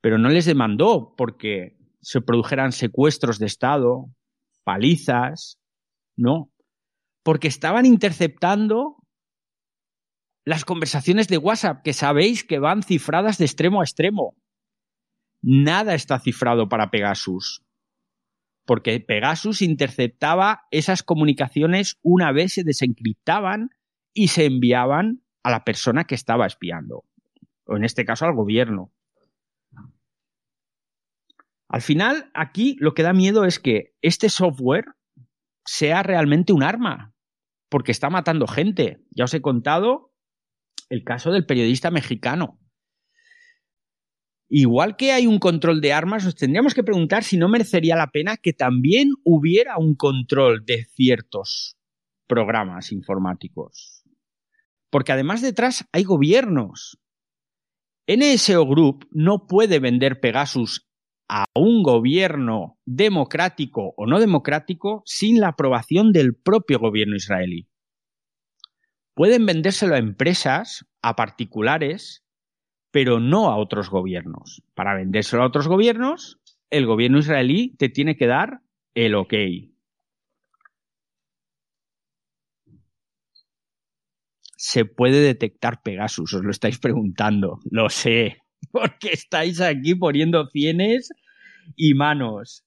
Pero 0.00 0.18
no 0.18 0.28
les 0.28 0.46
demandó 0.46 1.14
porque 1.16 1.76
se 2.00 2.20
produjeran 2.20 2.72
secuestros 2.72 3.38
de 3.38 3.46
Estado, 3.46 4.06
palizas, 4.64 5.58
no, 6.16 6.50
porque 7.22 7.48
estaban 7.48 7.86
interceptando 7.86 8.96
las 10.44 10.64
conversaciones 10.64 11.28
de 11.28 11.38
WhatsApp, 11.38 11.82
que 11.84 11.92
sabéis 11.92 12.44
que 12.44 12.58
van 12.58 12.82
cifradas 12.82 13.38
de 13.38 13.44
extremo 13.44 13.80
a 13.80 13.84
extremo. 13.84 14.36
Nada 15.42 15.94
está 15.94 16.18
cifrado 16.18 16.68
para 16.68 16.90
Pegasus, 16.90 17.62
porque 18.66 19.00
Pegasus 19.00 19.62
interceptaba 19.62 20.62
esas 20.70 21.02
comunicaciones 21.02 21.98
una 22.02 22.32
vez 22.32 22.54
se 22.54 22.64
desencriptaban 22.64 23.70
y 24.12 24.28
se 24.28 24.46
enviaban 24.46 25.22
a 25.42 25.50
la 25.50 25.64
persona 25.64 26.04
que 26.04 26.14
estaba 26.14 26.46
espiando, 26.46 27.04
o 27.64 27.76
en 27.76 27.84
este 27.84 28.04
caso 28.04 28.26
al 28.26 28.34
gobierno. 28.34 28.92
Al 31.70 31.82
final, 31.82 32.32
aquí 32.34 32.76
lo 32.80 32.94
que 32.94 33.04
da 33.04 33.12
miedo 33.12 33.44
es 33.44 33.60
que 33.60 33.94
este 34.02 34.28
software 34.28 34.86
sea 35.64 36.02
realmente 36.02 36.52
un 36.52 36.64
arma, 36.64 37.14
porque 37.68 37.92
está 37.92 38.10
matando 38.10 38.48
gente. 38.48 39.04
Ya 39.12 39.24
os 39.24 39.34
he 39.34 39.40
contado 39.40 40.12
el 40.88 41.04
caso 41.04 41.30
del 41.30 41.46
periodista 41.46 41.92
mexicano. 41.92 42.58
Igual 44.48 44.96
que 44.96 45.12
hay 45.12 45.28
un 45.28 45.38
control 45.38 45.80
de 45.80 45.92
armas, 45.92 46.24
nos 46.24 46.34
tendríamos 46.34 46.74
que 46.74 46.82
preguntar 46.82 47.22
si 47.22 47.36
no 47.36 47.48
merecería 47.48 47.94
la 47.94 48.10
pena 48.10 48.36
que 48.36 48.52
también 48.52 49.10
hubiera 49.24 49.78
un 49.78 49.94
control 49.94 50.64
de 50.64 50.86
ciertos 50.86 51.76
programas 52.26 52.90
informáticos. 52.90 54.02
Porque 54.90 55.12
además 55.12 55.40
detrás 55.40 55.86
hay 55.92 56.02
gobiernos. 56.02 56.98
NSO 58.08 58.66
Group 58.66 59.06
no 59.12 59.46
puede 59.46 59.78
vender 59.78 60.18
Pegasus 60.18 60.89
a 61.32 61.44
un 61.54 61.84
gobierno 61.84 62.76
democrático 62.84 63.94
o 63.96 64.04
no 64.04 64.18
democrático 64.18 65.04
sin 65.06 65.40
la 65.40 65.50
aprobación 65.50 66.10
del 66.10 66.34
propio 66.34 66.80
gobierno 66.80 67.14
israelí. 67.14 67.68
Pueden 69.14 69.46
vendérselo 69.46 69.94
a 69.94 69.98
empresas, 69.98 70.86
a 71.02 71.14
particulares, 71.14 72.24
pero 72.90 73.20
no 73.20 73.48
a 73.48 73.58
otros 73.58 73.90
gobiernos. 73.90 74.64
Para 74.74 74.96
vendérselo 74.96 75.44
a 75.44 75.46
otros 75.46 75.68
gobiernos, 75.68 76.40
el 76.68 76.86
gobierno 76.86 77.18
israelí 77.18 77.76
te 77.76 77.88
tiene 77.88 78.16
que 78.16 78.26
dar 78.26 78.62
el 78.94 79.14
ok. 79.14 79.34
Se 84.56 84.84
puede 84.84 85.20
detectar 85.20 85.80
Pegasus, 85.82 86.34
os 86.34 86.42
lo 86.42 86.50
estáis 86.50 86.80
preguntando, 86.80 87.60
lo 87.70 87.88
sé, 87.88 88.39
porque 88.72 89.10
estáis 89.12 89.60
aquí 89.60 89.94
poniendo 89.94 90.46
cienes 90.48 91.10
y 91.76 91.94
manos. 91.94 92.64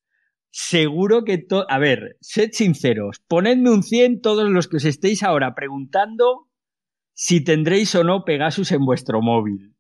Seguro 0.52 1.24
que 1.24 1.40
todo... 1.40 1.66
A 1.70 1.80
ver, 1.80 2.18
sed 2.22 2.50
sinceros, 2.52 3.20
ponedme 3.28 3.72
un 3.72 3.84
100 3.84 4.22
todos 4.22 4.50
los 4.50 4.68
que 4.68 4.78
os 4.78 4.86
estéis 4.86 5.24
ahora 5.24 5.56
preguntando 5.56 6.48
si 7.16 7.44
tendréis 7.44 7.94
o 7.96 8.04
no 8.04 8.24
Pegasus 8.24 8.72
en 8.72 8.86
vuestro 8.86 9.22
móvil. 9.22 9.76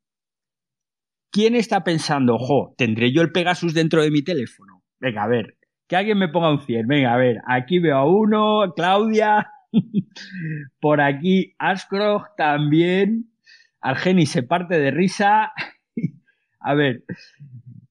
¿Quién 1.32 1.56
está 1.56 1.84
pensando, 1.84 2.36
ojo, 2.36 2.76
¿tendré 2.78 3.12
yo 3.12 3.22
el 3.22 3.32
Pegasus 3.32 3.74
dentro 3.74 4.04
de 4.04 4.12
mi 4.12 4.24
teléfono? 4.24 4.84
Venga, 5.00 5.24
a 5.24 5.28
ver, 5.28 5.58
que 5.88 5.96
alguien 5.96 6.18
me 6.18 6.30
ponga 6.30 6.52
un 6.52 6.62
100. 6.62 6.88
Venga, 6.88 7.14
a 7.14 7.18
ver, 7.18 7.38
aquí 7.48 7.80
veo 7.80 7.98
a 7.98 8.06
uno, 8.06 8.74
Claudia, 8.76 9.48
por 10.80 11.02
aquí 11.02 11.56
Ashcroft 11.58 12.36
también, 12.38 13.32
Argeni 13.82 14.26
se 14.26 14.44
parte 14.44 14.80
de 14.80 14.92
risa. 14.92 15.52
A 16.64 16.74
ver, 16.76 17.04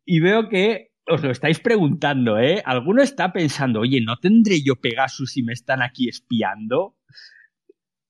y 0.04 0.20
veo 0.20 0.48
que 0.48 0.92
os 1.06 1.22
lo 1.22 1.30
estáis 1.30 1.60
preguntando, 1.60 2.38
¿eh? 2.38 2.62
Alguno 2.64 3.02
está 3.02 3.32
pensando, 3.32 3.80
oye, 3.80 4.00
¿no 4.00 4.16
tendré 4.16 4.62
yo 4.64 4.76
Pegasus 4.76 5.32
si 5.32 5.42
me 5.42 5.52
están 5.52 5.82
aquí 5.82 6.08
espiando? 6.08 6.96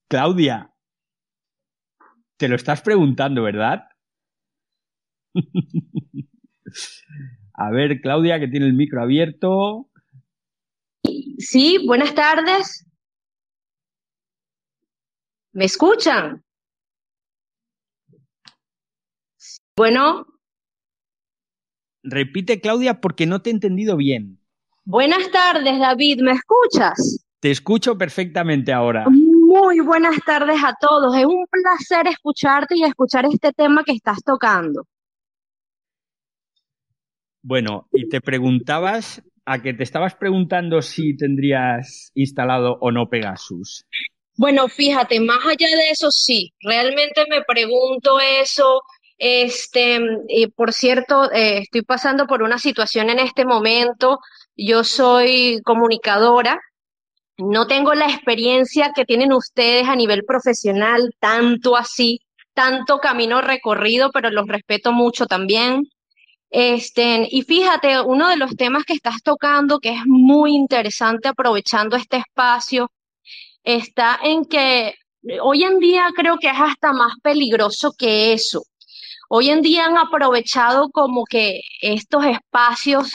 Claudia, 0.07 0.71
te 2.37 2.47
lo 2.47 2.55
estás 2.55 2.81
preguntando, 2.81 3.43
¿verdad? 3.43 3.89
A 7.55 7.69
ver, 7.69 8.01
Claudia, 8.01 8.39
que 8.39 8.47
tiene 8.47 8.65
el 8.65 8.73
micro 8.73 9.03
abierto. 9.03 9.89
Sí, 11.37 11.85
buenas 11.85 12.15
tardes. 12.15 12.87
¿Me 15.51 15.65
escuchan? 15.65 16.43
Bueno. 19.75 20.32
Repite, 22.03 22.59
Claudia, 22.59 23.01
porque 23.01 23.25
no 23.25 23.41
te 23.41 23.49
he 23.49 23.53
entendido 23.53 23.97
bien. 23.97 24.39
Buenas 24.85 25.31
tardes, 25.31 25.79
David. 25.79 26.21
¿Me 26.21 26.33
escuchas? 26.33 27.25
Te 27.39 27.51
escucho 27.51 27.97
perfectamente 27.97 28.71
ahora. 28.73 29.05
Muy 29.09 29.79
buenas 29.79 30.17
tardes 30.25 30.61
a 30.63 30.75
todos. 30.79 31.15
Es 31.15 31.25
un 31.25 31.45
placer 31.49 32.07
escucharte 32.07 32.75
y 32.77 32.83
escuchar 32.83 33.25
este 33.25 33.51
tema 33.53 33.83
que 33.83 33.93
estás 33.93 34.19
tocando. 34.23 34.85
Bueno, 37.41 37.87
y 37.91 38.07
te 38.07 38.21
preguntabas, 38.21 39.21
a 39.45 39.61
que 39.61 39.73
te 39.73 39.83
estabas 39.83 40.15
preguntando 40.15 40.81
si 40.81 41.15
tendrías 41.15 42.11
instalado 42.15 42.77
o 42.79 42.91
no 42.91 43.09
Pegasus. 43.09 43.85
Bueno, 44.35 44.67
fíjate, 44.67 45.19
más 45.19 45.45
allá 45.45 45.67
de 45.67 45.89
eso, 45.91 46.09
sí, 46.09 46.53
realmente 46.61 47.25
me 47.29 47.43
pregunto 47.43 48.19
eso. 48.41 48.81
Este, 49.17 49.99
y 50.27 50.47
por 50.47 50.73
cierto, 50.73 51.31
eh, 51.31 51.59
estoy 51.59 51.83
pasando 51.83 52.27
por 52.27 52.43
una 52.43 52.59
situación 52.59 53.09
en 53.09 53.19
este 53.19 53.45
momento. 53.45 54.19
Yo 54.55 54.83
soy 54.83 55.61
comunicadora 55.63 56.59
no 57.37 57.65
tengo 57.67 57.93
la 57.93 58.05
experiencia 58.05 58.91
que 58.95 59.05
tienen 59.05 59.33
ustedes 59.33 59.87
a 59.87 59.95
nivel 59.95 60.23
profesional, 60.25 61.09
tanto 61.19 61.75
así, 61.75 62.19
tanto 62.53 62.99
camino 62.99 63.41
recorrido, 63.41 64.11
pero 64.11 64.29
los 64.29 64.47
respeto 64.47 64.91
mucho 64.91 65.25
también. 65.25 65.83
Este, 66.51 67.27
y 67.31 67.41
fíjate, 67.43 68.01
uno 68.01 68.29
de 68.29 68.37
los 68.37 68.55
temas 68.55 68.83
que 68.85 68.93
estás 68.93 69.23
tocando, 69.23 69.79
que 69.79 69.89
es 69.89 70.01
muy 70.05 70.53
interesante 70.55 71.27
aprovechando 71.29 71.95
este 71.95 72.17
espacio, 72.17 72.91
está 73.63 74.19
en 74.23 74.45
que 74.45 74.93
hoy 75.41 75.63
en 75.63 75.79
día 75.79 76.09
creo 76.15 76.37
que 76.37 76.47
es 76.47 76.59
hasta 76.59 76.93
más 76.93 77.13
peligroso 77.23 77.93
que 77.97 78.33
eso. 78.33 78.63
Hoy 79.29 79.49
en 79.49 79.61
día 79.61 79.85
han 79.85 79.97
aprovechado 79.97 80.89
como 80.89 81.25
que 81.25 81.61
estos 81.81 82.25
espacios 82.25 83.11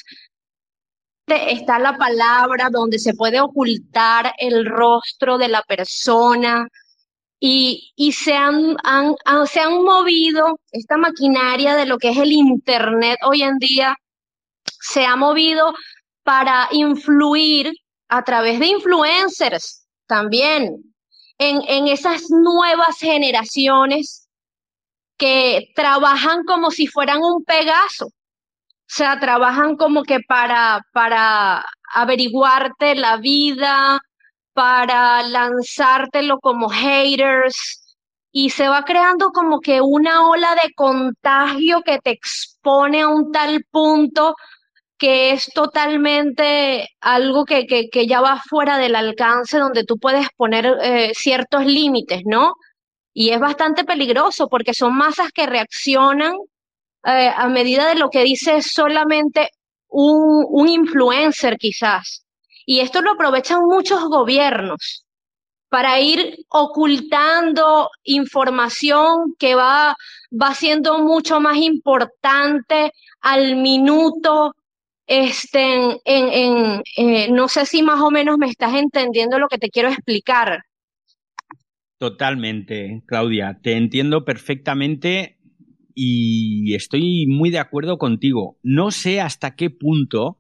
está 1.27 1.79
la 1.79 1.97
palabra 1.97 2.69
donde 2.71 2.99
se 2.99 3.15
puede 3.15 3.41
ocultar 3.41 4.33
el 4.39 4.65
rostro 4.67 5.39
de 5.39 5.49
la 5.49 5.63
persona 5.63 6.67
y, 7.41 7.93
se, 8.13 8.35
han, 8.35 8.77
se 9.47 9.61
han 9.61 9.85
movido, 9.85 10.59
esta 10.73 10.97
maquinaria 10.97 11.77
de 11.77 11.87
lo 11.87 11.99
que 11.99 12.11
es 12.11 12.17
el 12.17 12.33
Internet 12.33 13.19
hoy 13.25 13.43
en 13.43 13.59
día, 13.59 13.97
se 14.65 15.07
ha 15.07 15.15
movido 15.15 15.75
para 16.25 16.69
influir 16.73 17.73
a 18.09 18.25
través 18.25 18.59
de 18.59 18.67
influencers 18.67 19.87
también 20.07 20.95
en, 21.39 21.63
en 21.69 21.89
esas 21.89 22.31
nuevas 22.31 22.99
generaciones 22.99 24.28
que 25.19 25.71
trabajan 25.75 26.45
como 26.45 26.71
si 26.71 26.87
fueran 26.87 27.19
un 27.23 27.45
Pegaso 27.45 28.09
o 28.89 28.91
sea, 28.91 29.21
trabajan 29.21 29.77
como 29.77 30.03
que 30.03 30.21
para, 30.27 30.81
para 30.95 31.63
averiguarte 31.95 32.95
la 32.95 33.19
vida, 33.19 34.01
para 34.55 35.23
lanzártelo 35.25 36.39
como 36.41 36.71
haters, 36.71 37.97
y 38.33 38.49
se 38.51 38.67
va 38.69 38.85
creando 38.85 39.31
como 39.31 39.61
que 39.61 39.83
una 39.83 40.27
ola 40.29 40.55
de 40.55 40.73
contagio 40.75 41.83
que 41.83 41.99
te 41.99 42.11
expone 42.13 43.03
a 43.03 43.09
un 43.09 43.31
tal 43.31 43.63
punto 43.71 44.35
que 44.99 45.33
es 45.33 45.51
totalmente 45.55 46.89
algo 47.01 47.45
que, 47.45 47.67
que, 47.67 47.89
que 47.91 48.07
ya 48.07 48.21
va 48.23 48.41
fuera 48.49 48.79
del 48.79 48.97
alcance 48.97 49.59
donde 49.59 49.85
tú 49.85 49.99
puedes 49.99 50.29
poner 50.37 50.67
eh, 50.83 51.13
ciertos 51.15 51.67
límites, 51.67 52.23
¿no? 52.25 52.55
Y 53.21 53.31
es 53.31 53.41
bastante 53.41 53.83
peligroso 53.83 54.49
porque 54.49 54.73
son 54.73 54.97
masas 54.97 55.33
que 55.33 55.45
reaccionan 55.45 56.37
eh, 57.05 57.33
a 57.37 57.49
medida 57.49 57.89
de 57.89 57.97
lo 57.97 58.11
que 58.11 58.23
dice 58.23 58.63
solamente 58.63 59.51
un, 59.89 60.69
influencer 60.69 61.59
quizás. 61.59 62.25
Y 62.65 62.79
esto 62.79 63.03
lo 63.03 63.11
aprovechan 63.11 63.63
muchos 63.65 64.05
gobiernos 64.05 65.05
para 65.69 65.99
ir 65.99 66.45
ocultando 66.49 67.91
información 68.05 69.35
que 69.37 69.57
va, 69.57 69.97
va 70.31 70.55
siendo 70.55 71.01
mucho 71.01 71.41
más 71.41 71.57
importante 71.57 72.93
al 73.21 73.57
minuto. 73.57 74.55
Este, 75.09 75.61
en, 75.65 76.03
en, 76.05 76.83
eh, 76.97 77.33
no 77.33 77.49
sé 77.49 77.67
si 77.67 77.83
más 77.83 78.01
o 78.01 78.13
menos 78.13 78.39
me 78.39 78.49
estás 78.49 78.75
entendiendo 78.75 79.41
lo 79.41 79.49
que 79.49 79.59
te 79.59 79.71
quiero 79.71 79.89
explicar. 79.89 80.61
Totalmente, 81.99 83.03
Claudia. 83.07 83.59
Te 83.63 83.73
entiendo 83.77 84.25
perfectamente 84.25 85.39
y 85.95 86.75
estoy 86.75 87.27
muy 87.27 87.51
de 87.51 87.59
acuerdo 87.59 87.99
contigo. 87.99 88.57
No 88.63 88.93
sé 88.93 89.21
hasta 89.21 89.57
qué 89.57 89.69
punto 89.69 90.39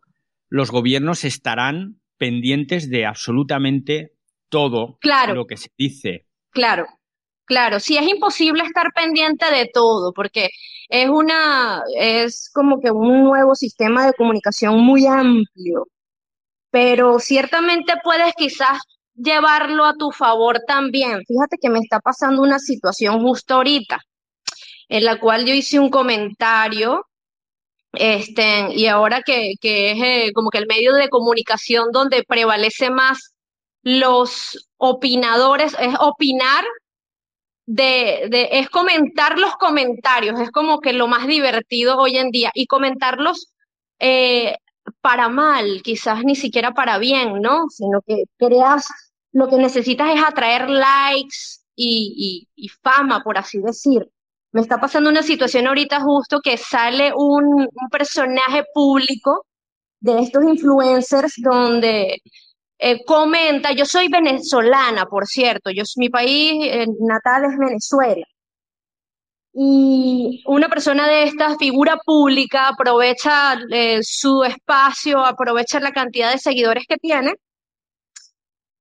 los 0.49 0.71
gobiernos 0.71 1.25
estarán 1.25 2.01
pendientes 2.16 2.88
de 2.90 3.07
absolutamente 3.07 4.14
todo 4.49 4.99
lo 5.35 5.47
que 5.47 5.57
se 5.57 5.71
dice. 5.77 6.27
Claro, 6.51 6.87
claro. 7.44 7.81
Sí, 7.81 7.97
es 7.97 8.07
imposible 8.07 8.62
estar 8.62 8.92
pendiente 8.94 9.47
de 9.51 9.68
todo 9.73 10.12
porque 10.12 10.51
es 10.88 11.09
una, 11.09 11.83
es 11.99 12.51
como 12.55 12.81
que 12.81 12.92
un 12.92 13.25
nuevo 13.25 13.57
sistema 13.57 14.07
de 14.07 14.12
comunicación 14.12 14.79
muy 14.79 15.07
amplio. 15.07 15.88
Pero 16.71 17.18
ciertamente 17.18 17.94
puedes 18.05 18.33
quizás 18.37 18.79
llevarlo 19.18 19.85
a 19.85 19.94
tu 19.94 20.11
favor 20.11 20.61
también. 20.66 21.22
Fíjate 21.26 21.59
que 21.61 21.70
me 21.70 21.81
está 21.81 22.00
pasando 22.00 22.42
una 22.42 22.59
situación 22.59 23.20
justo 23.22 23.54
ahorita 23.54 24.00
en 24.88 25.04
la 25.04 25.18
cual 25.20 25.44
yo 25.44 25.54
hice 25.54 25.78
un 25.78 25.90
comentario, 25.90 27.04
este, 27.92 28.74
y 28.74 28.87
ahora 28.87 29.22
que, 29.22 29.54
que 29.61 29.92
es 29.92 29.98
eh, 30.02 30.33
como 30.35 30.50
que 30.50 30.59
el 30.59 30.66
medio 30.66 30.94
de 30.94 31.09
comunicación 31.09 31.90
donde 31.92 32.24
prevalece 32.26 32.90
más 32.90 33.35
los 33.83 34.68
opinadores, 34.76 35.76
es 35.78 35.94
opinar 36.00 36.64
de, 37.66 38.28
de, 38.31 38.48
es 38.52 38.70
comentar 38.70 39.38
los 39.38 39.57
comentarios, 39.57 40.40
es 40.40 40.50
como 40.50 40.81
que 40.81 40.92
lo 40.92 41.07
más 41.07 41.26
divertido 41.26 41.98
hoy 41.98 42.16
en 42.18 42.31
día, 42.31 42.50
y 42.54 42.66
comentarlos 42.66 43.52
eh, 43.98 44.57
para 45.00 45.28
mal, 45.28 45.83
quizás 45.83 46.24
ni 46.24 46.35
siquiera 46.35 46.72
para 46.72 46.98
bien, 46.98 47.40
¿no? 47.42 47.68
Sino 47.68 48.00
que 48.07 48.24
creas, 48.38 48.87
lo 49.33 49.49
que 49.49 49.57
necesitas 49.57 50.14
es 50.14 50.23
atraer 50.23 50.69
likes 50.69 51.59
y, 51.77 52.47
fama, 52.83 53.23
por 53.23 53.38
así 53.38 53.61
decir. 53.61 54.09
Me 54.53 54.61
está 54.62 54.81
pasando 54.81 55.11
una 55.11 55.23
situación 55.23 55.67
ahorita 55.67 56.01
justo 56.01 56.41
que 56.43 56.57
sale 56.57 57.12
un, 57.14 57.69
personaje 57.91 58.64
público 58.75 59.45
de 60.01 60.21
estos 60.21 60.45
influencers 60.45 61.35
donde 61.38 62.23
eh, 62.79 63.05
comenta, 63.05 63.73
yo 63.73 63.85
soy 63.85 64.09
venezolana, 64.09 65.07
por 65.07 65.27
cierto, 65.27 65.71
yo, 65.71 65.83
mi 65.97 66.09
país 66.09 66.53
eh, 66.64 66.87
natal 67.01 67.45
es 67.45 67.59
Venezuela. 67.59 68.25
y 69.53 70.43
una 70.47 70.69
persona 70.69 71.09
de 71.09 71.25
esta 71.25 71.57
figura 71.57 71.97
pública 72.05 72.69
aprovecha 72.69 73.55
eh, 73.71 74.01
su 74.03 74.45
espacio, 74.45 75.25
aprovecha 75.25 75.81
la 75.81 75.93
cantidad 75.93 76.33
de 76.33 76.38
seguidores 76.38 76.85
que 76.88 76.97
tiene, 76.97 77.35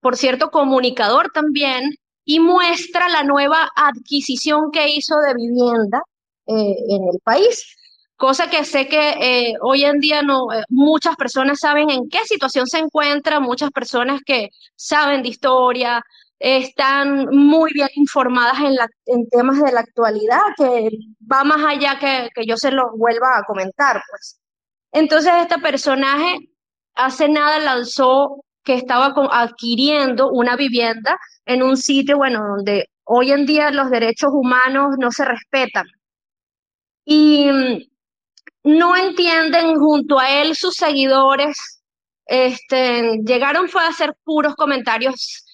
por 0.08 0.16
cierto, 0.16 0.52
comunicador 0.52 1.32
también, 1.34 1.92
y 2.24 2.40
muestra 2.40 3.10
la 3.10 3.24
nueva 3.24 3.70
adquisición 3.76 4.72
que 4.72 4.88
hizo 4.88 5.16
de 5.18 5.34
vivienda 5.34 6.02
eh, 6.46 6.76
en 6.88 7.04
el 7.12 7.20
país. 7.26 7.62
Cosa 8.16 8.50
que 8.50 8.64
sé 8.64 8.88
que 8.88 9.10
eh, 9.20 9.56
hoy 9.62 9.84
en 9.84 10.00
día 10.00 10.22
no, 10.22 10.46
muchas 10.70 11.18
personas 11.18 11.60
saben 11.60 11.90
en 11.90 12.08
qué 12.10 12.20
situación 12.24 12.68
se 12.68 12.78
encuentra, 12.78 13.42
muchas 13.42 13.70
personas 13.72 14.22
que 14.26 14.48
saben 14.78 15.24
de 15.24 15.28
historia, 15.28 16.02
están 16.40 17.26
muy 17.30 17.74
bien 17.74 17.90
informadas 17.96 18.60
en, 18.62 18.76
la, 18.76 18.88
en 19.08 19.28
temas 19.28 19.62
de 19.62 19.74
la 19.74 19.82
actualidad, 19.82 20.44
que 20.56 20.90
va 21.30 21.44
más 21.44 21.66
allá 21.66 22.00
que, 22.00 22.30
que 22.34 22.46
yo 22.46 22.56
se 22.56 22.72
los 22.72 22.86
vuelva 22.96 23.40
a 23.40 23.44
comentar, 23.44 24.02
pues. 24.10 24.40
Entonces, 24.94 25.34
este 25.42 25.60
personaje 25.60 26.38
hace 26.96 27.28
nada 27.28 27.60
lanzó 27.60 28.42
que 28.68 28.74
estaba 28.74 29.16
adquiriendo 29.32 30.30
una 30.30 30.58
vivienda 30.58 31.18
en 31.46 31.64
un 31.64 31.78
sitio, 31.78 32.18
bueno, 32.18 32.42
donde 32.46 32.90
hoy 33.06 33.32
en 33.32 33.46
día 33.46 33.72
los 33.72 33.90
derechos 33.90 34.30
humanos 34.34 34.96
no 35.00 35.10
se 35.10 35.24
respetan. 35.24 35.86
Y 37.06 37.50
mm, 37.50 37.78
no 38.66 38.98
entienden 38.98 39.80
junto 39.80 40.20
a 40.20 40.30
él 40.42 40.54
sus 40.54 40.76
seguidores, 40.76 41.82
este, 42.26 43.20
llegaron 43.26 43.70
a 43.74 43.88
hacer 43.88 44.14
puros 44.26 44.54
comentarios 44.56 45.46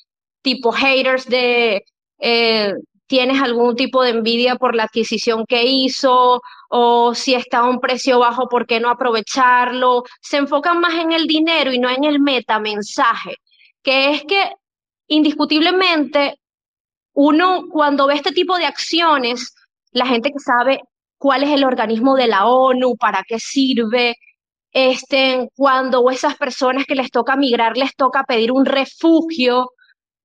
tipo 0.41 0.71
haters 0.71 1.28
de 1.28 1.86
eh, 2.17 2.73
tienes 3.08 3.42
algún 3.42 3.76
tipo 3.76 4.02
de 4.04 4.12
envidia 4.12 4.56
por 4.56 4.76
la 4.76 4.84
adquisición 4.84 5.46
que 5.48 5.63
hizo 5.63 6.42
o 6.70 7.16
si 7.16 7.36
está 7.36 7.60
a 7.60 7.70
un 7.70 7.80
precio 7.80 8.20
bajo, 8.20 8.48
¿por 8.50 8.66
qué 8.66 8.80
no 8.80 8.89
aprovecharlo? 8.89 10.04
Se 10.22 10.38
enfocan 10.38 10.80
más 10.80 10.96
en 10.96 11.12
el 11.12 11.28
dinero 11.28 11.72
y 11.74 11.80
no 11.80 11.89
en 11.89 12.04
el 12.04 12.20
metamensaje, 12.20 13.38
que 13.84 14.12
es 14.12 14.24
que 14.24 14.52
indiscutiblemente 15.08 16.39
uno 17.13 17.66
cuando 17.70 18.08
ve 18.08 18.16
este 18.16 18.32
tipo 18.32 18.58
de 18.58 18.66
acciones, 18.66 19.54
la 19.92 20.08
gente 20.08 20.32
que 20.32 20.39
sabe 20.39 20.80
cuál 21.18 21.44
es 21.44 21.52
el 21.52 21.63
organismo 21.63 22.16
de 22.16 22.28
la 22.28 22.48
ONU, 22.48 22.96
para 22.98 23.24
qué 23.28 23.39
sirve, 23.39 24.16
este, 24.72 25.50
cuando 25.56 26.10
esas 26.10 26.36
personas 26.36 26.86
que 26.86 26.96
les 26.96 27.12
toca 27.12 27.36
migrar 27.36 27.78
les 27.78 27.96
toca 27.96 28.24
pedir 28.24 28.52
un 28.52 28.66
refugio, 28.66 29.70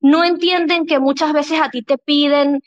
no 0.00 0.24
entienden 0.24 0.86
que 0.86 0.98
muchas 0.98 1.32
veces 1.32 1.60
a 1.60 1.70
ti 1.70 1.82
te 1.82 1.98
piden 1.98 2.60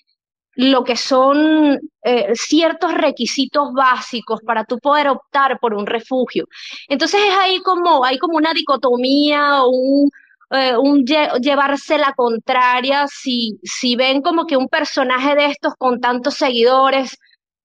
lo 0.55 0.83
que 0.83 0.97
son 0.97 1.79
eh, 2.03 2.31
ciertos 2.35 2.93
requisitos 2.93 3.73
básicos 3.73 4.41
para 4.45 4.65
tú 4.65 4.79
poder 4.79 5.07
optar 5.07 5.59
por 5.59 5.73
un 5.73 5.85
refugio. 5.85 6.45
Entonces 6.89 7.21
es 7.25 7.33
ahí 7.35 7.59
como, 7.59 8.03
hay 8.03 8.17
como 8.17 8.37
una 8.37 8.53
dicotomía, 8.53 9.63
un, 9.65 10.09
eh, 10.51 10.75
un 10.77 11.05
llevarse 11.05 11.97
la 11.97 12.13
contraria, 12.13 13.07
si, 13.07 13.59
si 13.63 13.95
ven 13.95 14.21
como 14.21 14.45
que 14.45 14.57
un 14.57 14.67
personaje 14.67 15.35
de 15.35 15.45
estos 15.47 15.73
con 15.77 15.99
tantos 16.01 16.35
seguidores 16.35 17.17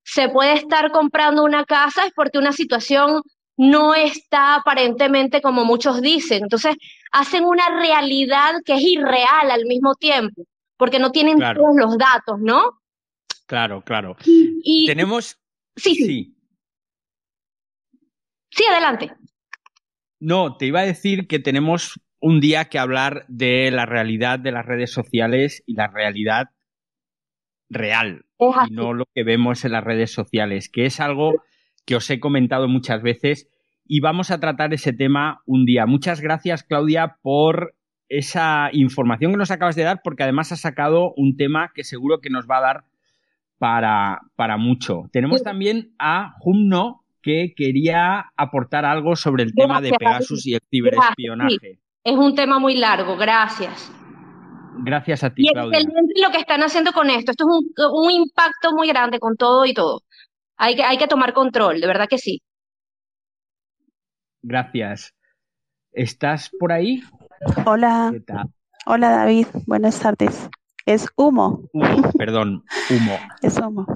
se 0.04 0.28
puede 0.28 0.54
estar 0.54 0.92
comprando 0.92 1.42
una 1.42 1.64
casa 1.64 2.06
es 2.06 2.12
porque 2.14 2.38
una 2.38 2.52
situación 2.52 3.22
no 3.56 3.94
está 3.94 4.56
aparentemente 4.56 5.40
como 5.40 5.64
muchos 5.64 6.00
dicen. 6.00 6.44
Entonces, 6.44 6.76
hacen 7.12 7.44
una 7.44 7.68
realidad 7.70 8.54
que 8.64 8.74
es 8.74 8.82
irreal 8.82 9.50
al 9.50 9.64
mismo 9.66 9.94
tiempo, 9.94 10.44
porque 10.76 10.98
no 10.98 11.10
tienen 11.10 11.38
todos 11.38 11.76
los 11.76 11.96
datos, 11.98 12.38
¿no? 12.40 12.82
Claro, 13.46 13.82
claro. 13.82 14.16
Y, 14.24 14.86
Tenemos... 14.86 15.38
Sí, 15.76 15.94
sí. 15.94 16.36
Sí, 18.50 18.64
adelante. 18.70 19.12
No, 20.18 20.56
te 20.56 20.66
iba 20.66 20.80
a 20.80 20.86
decir 20.86 21.26
que 21.26 21.38
tenemos 21.38 22.00
un 22.20 22.40
día 22.40 22.66
que 22.66 22.78
hablar 22.78 23.26
de 23.28 23.70
la 23.70 23.84
realidad 23.84 24.38
de 24.38 24.52
las 24.52 24.64
redes 24.64 24.90
sociales 24.90 25.62
y 25.66 25.74
la 25.74 25.88
realidad 25.88 26.48
real, 27.68 28.24
y 28.38 28.72
no 28.72 28.94
lo 28.94 29.04
que 29.14 29.24
vemos 29.24 29.64
en 29.64 29.72
las 29.72 29.84
redes 29.84 30.12
sociales, 30.12 30.70
que 30.70 30.86
es 30.86 31.00
algo 31.00 31.42
que 31.86 31.96
os 31.96 32.10
he 32.10 32.20
comentado 32.20 32.68
muchas 32.68 33.00
veces 33.02 33.48
y 33.86 34.00
vamos 34.00 34.30
a 34.30 34.40
tratar 34.40 34.74
ese 34.74 34.92
tema 34.92 35.40
un 35.46 35.64
día. 35.64 35.86
Muchas 35.86 36.20
gracias, 36.20 36.64
Claudia, 36.64 37.16
por 37.22 37.74
esa 38.08 38.68
información 38.72 39.32
que 39.32 39.38
nos 39.38 39.50
acabas 39.50 39.76
de 39.76 39.84
dar, 39.84 40.00
porque 40.02 40.24
además 40.24 40.52
has 40.52 40.60
sacado 40.60 41.12
un 41.16 41.36
tema 41.36 41.70
que 41.74 41.84
seguro 41.84 42.20
que 42.20 42.30
nos 42.30 42.46
va 42.46 42.58
a 42.58 42.60
dar 42.60 42.84
para, 43.58 44.20
para 44.36 44.56
mucho. 44.56 45.04
Tenemos 45.12 45.42
también 45.42 45.94
a 45.98 46.34
Jumno, 46.40 47.04
que 47.22 47.54
quería 47.56 48.26
aportar 48.36 48.84
algo 48.84 49.16
sobre 49.16 49.42
el 49.42 49.54
tema 49.54 49.80
de 49.80 49.92
Pegasus 49.92 50.46
y 50.46 50.54
el 50.54 50.60
ciberespionaje. 50.70 51.80
Es 52.04 52.16
un 52.16 52.34
tema 52.36 52.60
muy 52.60 52.76
largo, 52.76 53.16
gracias. 53.16 53.92
Gracias 54.78 55.24
a 55.24 55.30
ti, 55.30 55.48
Claudia. 55.52 55.80
Y 55.80 56.22
lo 56.22 56.30
que 56.30 56.38
están 56.38 56.60
haciendo 56.60 56.92
con 56.92 57.10
esto. 57.10 57.32
Esto 57.32 57.44
es 57.44 57.50
un, 57.50 58.04
un 58.04 58.10
impacto 58.10 58.72
muy 58.72 58.86
grande 58.88 59.18
con 59.18 59.36
todo 59.36 59.64
y 59.64 59.74
todo. 59.74 60.02
Hay 60.58 60.74
que, 60.76 60.82
hay 60.82 60.96
que 60.96 61.06
tomar 61.06 61.32
control, 61.34 61.80
de 61.80 61.86
verdad 61.86 62.08
que 62.08 62.18
sí. 62.18 62.42
Gracias. 64.42 65.14
¿Estás 65.92 66.50
por 66.58 66.72
ahí? 66.72 67.02
Hola. 67.66 68.12
Hola 68.86 69.10
David, 69.10 69.46
buenas 69.66 69.98
tardes. 70.00 70.48
Es 70.86 71.08
humo. 71.16 71.68
perdón, 72.16 72.64
humo. 72.90 73.18
es 73.42 73.58
humo. 73.58 73.86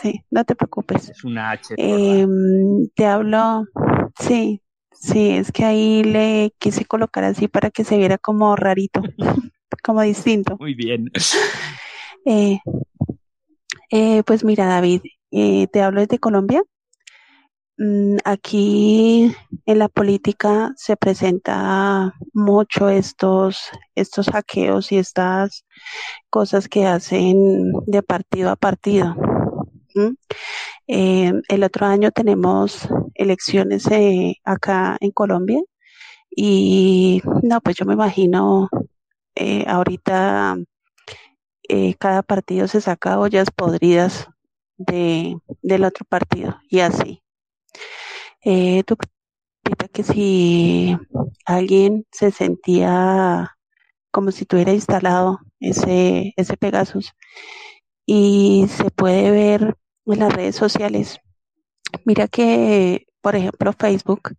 Sí, 0.00 0.24
no 0.30 0.44
te 0.44 0.54
preocupes. 0.54 1.08
Es 1.08 1.24
una 1.24 1.50
H. 1.50 1.74
Em, 1.76 2.88
te 2.94 3.06
hablo, 3.06 3.64
sí, 4.20 4.62
sí, 4.92 5.30
es 5.30 5.50
que 5.50 5.64
ahí 5.64 6.04
le 6.04 6.52
quise 6.58 6.84
colocar 6.84 7.24
así 7.24 7.48
para 7.48 7.70
que 7.70 7.82
se 7.82 7.96
viera 7.96 8.18
como 8.18 8.54
rarito, 8.54 9.02
como 9.82 10.02
distinto. 10.02 10.56
Muy 10.58 10.74
bien. 10.74 11.10
Eh, 12.26 12.60
eh, 13.90 14.22
pues 14.24 14.44
mira, 14.44 14.66
David, 14.66 15.00
eh, 15.30 15.66
te 15.68 15.82
hablo 15.82 16.00
desde 16.00 16.18
Colombia. 16.18 16.62
Mm, 17.78 18.18
aquí 18.24 19.34
en 19.66 19.78
la 19.78 19.88
política 19.88 20.72
se 20.76 20.96
presenta 20.96 22.14
mucho 22.34 22.88
estos, 22.88 23.70
estos 23.94 24.28
hackeos 24.28 24.92
y 24.92 24.98
estas 24.98 25.64
cosas 26.30 26.68
que 26.68 26.86
hacen 26.86 27.72
de 27.86 28.02
partido 28.02 28.50
a 28.50 28.56
partido. 28.56 29.16
Eh, 30.86 31.32
el 31.48 31.64
otro 31.64 31.86
año 31.86 32.10
tenemos 32.12 32.88
elecciones 33.14 33.86
eh, 33.90 34.36
acá 34.44 34.96
en 35.00 35.10
Colombia 35.10 35.60
y 36.30 37.22
no, 37.42 37.60
pues 37.60 37.76
yo 37.76 37.84
me 37.86 37.94
imagino 37.94 38.68
ahorita 39.66 40.58
cada 41.98 42.22
partido 42.22 42.68
se 42.68 42.80
saca 42.80 43.18
ollas 43.18 43.50
podridas 43.50 44.28
de, 44.80 45.36
del 45.62 45.84
otro 45.84 46.04
partido 46.08 46.58
y 46.68 46.80
así. 46.80 47.22
Eh, 48.44 48.82
¿Tú 48.84 48.96
que 49.92 50.02
si 50.02 50.96
alguien 51.44 52.06
se 52.10 52.30
sentía 52.30 53.56
como 54.10 54.30
si 54.30 54.44
tuviera 54.46 54.72
instalado 54.72 55.40
ese, 55.60 56.32
ese 56.36 56.56
Pegasus 56.56 57.12
y 58.06 58.66
se 58.68 58.90
puede 58.90 59.30
ver 59.30 59.76
en 60.06 60.18
las 60.18 60.32
redes 60.32 60.56
sociales? 60.56 61.20
Mira 62.04 62.28
que, 62.28 63.06
por 63.20 63.36
ejemplo, 63.36 63.72
Facebook 63.72 64.34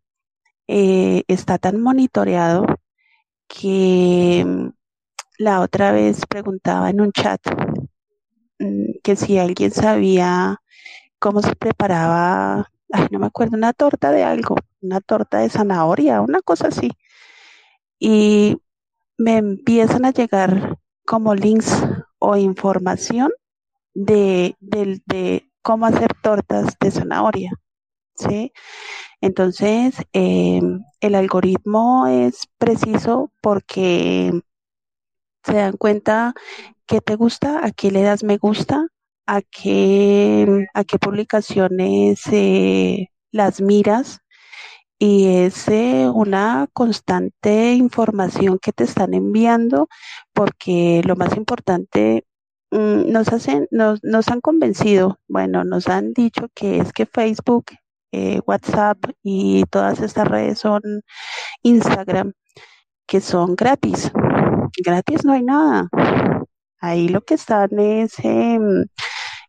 eh, 0.68 1.24
está 1.28 1.58
tan 1.58 1.82
monitoreado 1.82 2.66
que 3.48 4.44
mm, 4.46 4.70
la 5.38 5.62
otra 5.62 5.92
vez 5.92 6.26
preguntaba 6.28 6.90
en 6.90 7.02
un 7.02 7.12
chat 7.12 7.42
que 9.04 9.16
si 9.16 9.38
alguien 9.38 9.72
sabía 9.72 10.62
cómo 11.20 11.42
se 11.42 11.56
preparaba, 11.56 12.72
ay, 12.92 13.08
no 13.12 13.20
me 13.20 13.28
acuerdo, 13.28 13.58
una 13.58 13.74
torta 13.74 14.12
de 14.12 14.24
algo, 14.24 14.56
una 14.82 15.02
torta 15.02 15.40
de 15.40 15.50
zanahoria, 15.50 16.22
una 16.22 16.42
cosa 16.42 16.68
así. 16.70 16.92
Y 18.00 18.58
me 19.18 19.38
empiezan 19.38 20.06
a 20.06 20.12
llegar 20.12 20.78
como 21.06 21.36
links 21.36 21.72
o 22.20 22.38
información 22.38 23.32
de, 23.94 24.56
de, 24.60 25.50
cómo 25.62 25.86
hacer 25.86 26.14
tortas 26.22 26.76
de 26.80 26.92
zanahoria. 26.92 27.52
¿sí? 28.16 28.52
Entonces, 29.22 29.96
em, 30.14 30.84
el 31.02 31.16
algoritmo 31.16 32.08
es 32.08 32.48
preciso 32.58 33.32
porque 33.42 34.32
se 35.44 35.54
dan 35.54 35.78
cuenta 35.78 36.34
qué 36.92 37.00
te 37.00 37.16
gusta, 37.16 37.66
a 37.66 37.72
qué 37.72 37.90
le 37.90 38.02
das 38.02 38.22
me 38.22 38.38
gusta, 38.38 38.86
a 39.26 39.42
qué, 39.42 40.68
a 40.74 40.84
qué 40.84 41.00
publicaciones 41.00 42.22
eh, 42.34 43.08
las 43.32 43.62
miras 43.62 44.20
y 45.00 45.28
es 45.28 45.70
eh, 45.70 46.10
una 46.14 46.68
constante 46.74 47.76
información 47.76 48.60
que 48.60 48.74
te 48.74 48.84
están 48.84 49.14
enviando 49.14 49.88
porque 50.34 51.02
lo 51.06 51.16
más 51.16 51.38
importante 51.38 52.26
mm, 52.72 53.10
nos 53.10 53.30
hacen, 53.30 53.68
nos, 53.72 54.04
nos 54.04 54.28
han 54.28 54.42
convencido, 54.42 55.18
bueno, 55.30 55.64
nos 55.64 55.88
han 55.88 56.12
dicho 56.12 56.50
que 56.54 56.80
es 56.80 56.92
que 56.92 57.06
Facebook, 57.06 57.68
eh, 58.12 58.42
WhatsApp 58.46 58.98
y 59.24 59.64
todas 59.70 60.02
estas 60.02 60.28
redes 60.28 60.60
son 60.60 60.82
Instagram, 61.64 62.34
que 63.08 63.22
son 63.22 63.56
gratis. 63.56 64.12
Gratis 64.84 65.24
no 65.24 65.34
hay 65.34 65.44
nada. 65.44 65.90
Ahí 66.82 67.08
lo 67.08 67.22
que 67.22 67.36
están 67.36 67.80
es 67.80 68.14
em, 68.24 68.86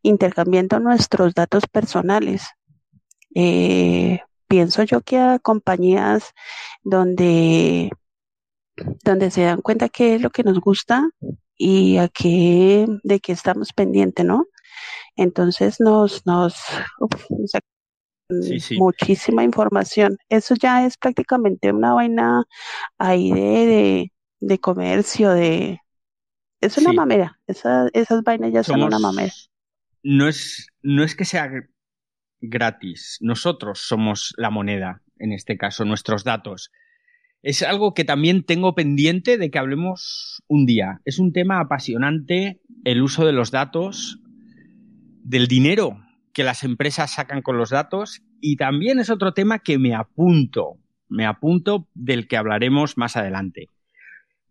intercambiando 0.02 0.78
nuestros 0.80 1.34
datos 1.34 1.66
personales. 1.66 2.44
Eh, 3.34 4.20
pienso 4.46 4.82
yo 4.82 5.00
que 5.00 5.18
a 5.18 5.38
compañías 5.38 6.32
donde, 6.84 7.90
donde 9.02 9.30
se 9.30 9.44
dan 9.44 9.62
cuenta 9.62 9.88
qué 9.88 10.14
es 10.16 10.20
lo 10.20 10.30
que 10.30 10.44
nos 10.44 10.60
gusta 10.60 11.08
y 11.56 11.96
a 11.96 12.08
qué, 12.08 12.86
de 13.02 13.20
qué 13.20 13.32
estamos 13.32 13.72
pendientes, 13.72 14.26
¿no? 14.26 14.46
Entonces 15.16 15.80
nos, 15.80 16.26
nos, 16.26 16.54
muchísima 18.78 19.42
información. 19.44 20.18
Eso 20.28 20.54
ya 20.54 20.84
es 20.86 20.98
prácticamente 20.98 21.72
una 21.72 21.94
vaina 21.94 22.44
ahí 22.98 23.32
de, 23.32 24.12
de, 24.40 24.58
comercio, 24.58 25.30
de, 25.30 25.80
es 26.62 26.78
una 26.78 26.92
mamera. 26.92 27.38
esas 27.46 28.22
vainas 28.24 28.52
ya 28.52 28.62
son 28.62 28.82
una 28.82 28.98
mamera. 28.98 29.32
No 30.02 30.28
es, 30.28 30.68
no 30.82 31.04
es 31.04 31.14
que 31.14 31.24
sea 31.24 31.50
gratis. 32.40 33.18
Nosotros 33.20 33.80
somos 33.80 34.32
la 34.36 34.50
moneda, 34.50 35.02
en 35.18 35.32
este 35.32 35.56
caso, 35.58 35.84
nuestros 35.84 36.24
datos. 36.24 36.70
Es 37.42 37.62
algo 37.62 37.94
que 37.94 38.04
también 38.04 38.44
tengo 38.44 38.74
pendiente 38.74 39.36
de 39.36 39.50
que 39.50 39.58
hablemos 39.58 40.42
un 40.46 40.64
día. 40.64 41.00
Es 41.04 41.18
un 41.18 41.32
tema 41.32 41.60
apasionante 41.60 42.60
el 42.84 43.02
uso 43.02 43.26
de 43.26 43.32
los 43.32 43.50
datos, 43.50 44.20
del 45.24 45.48
dinero 45.48 46.00
que 46.32 46.44
las 46.44 46.62
empresas 46.62 47.14
sacan 47.14 47.42
con 47.42 47.58
los 47.58 47.70
datos 47.70 48.22
y 48.40 48.56
también 48.56 48.98
es 48.98 49.10
otro 49.10 49.34
tema 49.34 49.58
que 49.58 49.78
me 49.78 49.94
apunto, 49.94 50.78
me 51.08 51.26
apunto 51.26 51.88
del 51.94 52.26
que 52.26 52.36
hablaremos 52.36 52.96
más 52.96 53.16
adelante. 53.16 53.68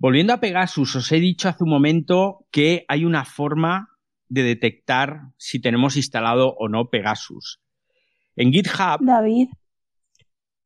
Volviendo 0.01 0.33
a 0.33 0.39
Pegasus, 0.39 0.95
os 0.95 1.11
he 1.11 1.19
dicho 1.19 1.47
hace 1.47 1.63
un 1.63 1.69
momento 1.69 2.47
que 2.49 2.85
hay 2.87 3.05
una 3.05 3.23
forma 3.23 3.99
de 4.29 4.41
detectar 4.41 5.27
si 5.37 5.61
tenemos 5.61 5.95
instalado 5.95 6.55
o 6.57 6.67
no 6.69 6.89
Pegasus. 6.89 7.61
En 8.35 8.51
GitHub. 8.51 8.97
David, 9.01 9.49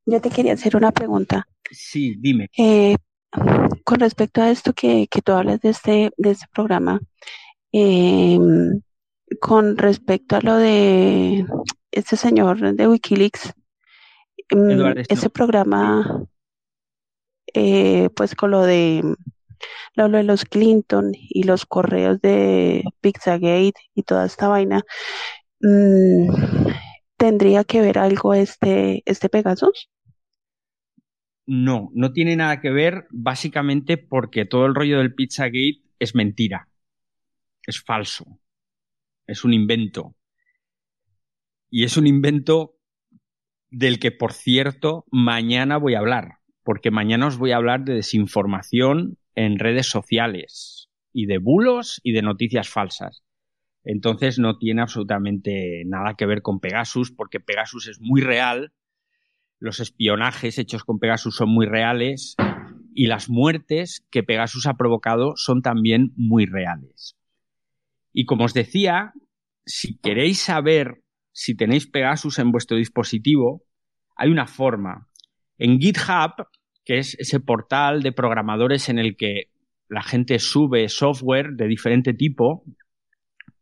yo 0.05 0.21
te 0.21 0.29
quería 0.29 0.53
hacer 0.53 0.77
una 0.77 0.93
pregunta. 0.93 1.49
Sí, 1.69 2.15
dime. 2.17 2.49
Eh, 2.57 2.95
con 3.83 3.99
respecto 3.99 4.41
a 4.41 4.51
esto 4.51 4.71
que, 4.71 5.05
tú 5.21 5.33
hablas 5.33 5.59
de 5.59 5.69
este, 5.71 6.11
de 6.15 6.31
este 6.31 6.45
programa, 6.53 7.01
em, 7.73 8.79
con 9.41 9.77
respecto 9.77 10.38
a 10.38 10.41
lo 10.41 10.55
de 10.55 11.45
este 11.91 12.15
señor 12.15 12.73
de 12.73 12.88
Wikileaks, 12.88 13.53
em, 14.47 15.03
ese 15.09 15.29
programa, 15.29 16.25
eh, 17.56 18.10
pues 18.16 18.36
con 18.36 18.51
lo 18.51 18.62
de 18.64 19.01
lo 19.95 20.10
de 20.10 20.24
los 20.24 20.43
Clinton 20.45 21.12
y 21.14 21.43
los 21.43 21.66
correos 21.66 22.20
de 22.22 22.84
Pizzagate 23.01 23.76
y 23.93 24.03
toda 24.03 24.26
esta 24.26 24.47
vaina, 24.49 24.84
mm, 25.62 26.28
¿tendría 27.18 27.64
que 27.64 27.82
ver 27.82 27.97
algo 27.97 28.34
este, 28.34 29.03
este 29.06 29.30
Pegasus? 29.30 29.89
No, 31.45 31.91
no 31.93 32.12
tiene 32.12 32.36
nada 32.36 32.60
que 32.60 32.72
ver 32.72 33.08
básicamente 33.12 33.97
porque 33.97 34.45
todo 34.45 34.66
el 34.66 34.76
rollo 34.76 34.97
del 34.97 35.14
Pizzagate 35.14 35.84
es 35.99 36.14
mentira, 36.14 36.68
es 37.66 37.82
falso, 37.82 38.26
es 39.28 39.43
un 39.45 39.53
invento. 39.53 40.16
Y 41.70 41.84
es 41.84 41.97
un 41.97 42.08
invento 42.08 42.78
del 43.70 43.99
que, 43.99 44.12
por 44.12 44.34
cierto, 44.34 45.06
mañana 45.12 45.78
voy 45.78 45.95
a 45.95 45.99
hablar, 45.99 46.39
porque 46.66 46.89
mañana 46.89 47.28
os 47.28 47.38
voy 47.38 47.51
a 47.51 47.57
hablar 47.57 47.86
de 47.86 47.93
desinformación 47.93 49.18
en 49.36 49.59
redes 49.59 49.88
sociales 49.88 50.89
y 51.13 51.28
de 51.28 51.38
bulos 51.38 52.01
y 52.03 52.11
de 52.11 52.24
noticias 52.24 52.68
falsas. 52.68 53.24
Entonces 53.84 54.39
no 54.39 54.57
tiene 54.57 54.82
absolutamente 54.82 55.84
nada 55.86 56.16
que 56.18 56.26
ver 56.26 56.41
con 56.41 56.59
Pegasus, 56.59 57.11
porque 57.11 57.39
Pegasus 57.39 57.88
es 57.88 58.01
muy 58.01 58.22
real, 58.22 58.74
los 59.59 59.80
espionajes 59.80 60.57
hechos 60.57 60.84
con 60.84 60.97
Pegasus 60.97 61.36
son 61.36 61.49
muy 61.49 61.68
reales 61.68 62.36
y 62.95 63.05
las 63.05 63.30
muertes 63.30 64.03
que 64.09 64.24
Pegasus 64.24 64.66
ha 64.66 64.74
provocado 64.74 65.34
son 65.36 65.61
también 65.61 66.13
muy 66.16 66.47
reales. 66.47 67.16
Y 68.11 68.26
como 68.26 68.45
os 68.45 68.55
decía, 68.55 69.13
si 69.66 69.99
queréis 69.99 70.39
saber 70.39 71.03
si 71.32 71.53
tenéis 71.55 71.86
Pegasus 71.86 72.39
en 72.39 72.51
vuestro 72.51 72.78
dispositivo, 72.78 73.63
hay 74.16 74.32
una 74.32 74.47
forma. 74.47 75.09
En 75.58 75.80
GitHub 75.80 76.47
que 76.86 76.99
es 76.99 77.16
ese 77.20 77.39
portal 77.39 78.03
de 78.03 78.14
programadores 78.14 78.88
en 78.88 78.99
el 78.99 79.18
que 79.18 79.49
la 79.89 80.03
gente 80.03 80.39
sube 80.39 80.88
software 80.88 81.53
de 81.53 81.68
diferente 81.68 82.14
tipo, 82.14 82.64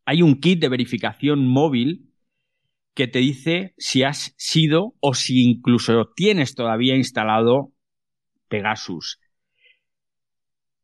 hay 0.06 0.22
un 0.22 0.40
kit 0.40 0.60
de 0.60 0.70
verificación 0.70 1.48
móvil 1.48 2.10
que 2.94 3.08
te 3.08 3.20
dice 3.20 3.74
si 3.78 4.04
has 4.04 4.36
sido 4.38 4.94
o 5.00 5.14
si 5.16 5.42
incluso 5.42 6.12
tienes 6.16 6.54
todavía 6.54 6.96
instalado 6.96 7.72
Pegasus. 8.50 9.20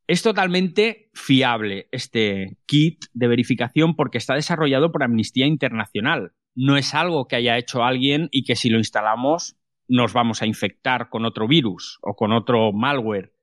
Es 0.08 0.24
totalmente 0.24 1.12
fiable 1.14 1.88
este 1.92 2.58
kit 2.66 3.06
de 3.14 3.28
verificación 3.28 3.96
porque 3.96 4.18
está 4.18 4.34
desarrollado 4.34 4.92
por 4.92 5.04
Amnistía 5.04 5.46
Internacional. 5.46 6.32
No 6.56 6.78
es 6.78 6.96
algo 6.96 7.28
que 7.28 7.36
haya 7.36 7.58
hecho 7.58 7.84
alguien 7.84 8.28
y 8.32 8.44
que 8.44 8.56
si 8.56 8.70
lo 8.70 8.80
instalamos 8.80 9.59
nos 9.90 10.14
vamos 10.14 10.42
a 10.42 10.46
infectar 10.46 11.10
con 11.10 11.26
otro 11.26 11.48
virus 11.48 11.98
o 12.02 12.16
con 12.16 12.32
otro 12.32 12.72
malware. 12.72 13.34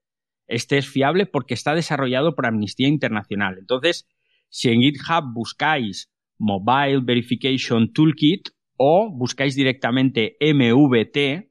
Este 0.46 0.78
es 0.78 0.88
fiable 0.88 1.26
porque 1.26 1.54
está 1.54 1.74
desarrollado 1.74 2.34
por 2.34 2.46
Amnistía 2.46 2.88
Internacional. 2.88 3.56
Entonces, 3.58 4.08
si 4.48 4.70
en 4.70 4.80
GitHub 4.80 5.32
buscáis 5.34 6.10
Mobile 6.38 7.00
Verification 7.02 7.92
Toolkit 7.92 8.50
o 8.76 9.10
buscáis 9.12 9.56
directamente 9.56 10.36
MVT, 10.40 11.50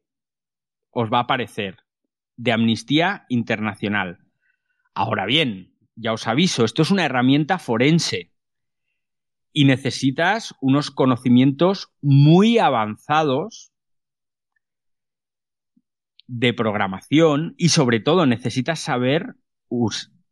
os 0.91 1.09
va 1.11 1.17
a 1.17 1.23
aparecer 1.23 1.77
de 2.37 2.53
Amnistía 2.53 3.25
Internacional. 3.27 4.19
Ahora 4.93 5.25
bien, 5.25 5.73
ya 5.95 6.13
os 6.13 6.25
aviso, 6.25 6.63
esto 6.63 6.83
es 6.83 6.91
una 6.91 7.05
herramienta 7.05 7.59
forense 7.59 8.31
y 9.51 9.65
necesitas 9.65 10.53
unos 10.61 10.89
conocimientos 10.89 11.93
muy 12.01 12.59
avanzados 12.59 13.73
de 16.28 16.53
programación 16.53 17.53
y 17.57 17.69
sobre 17.69 17.99
todo 17.99 18.26
necesitas 18.26 18.80
saber 18.80 19.36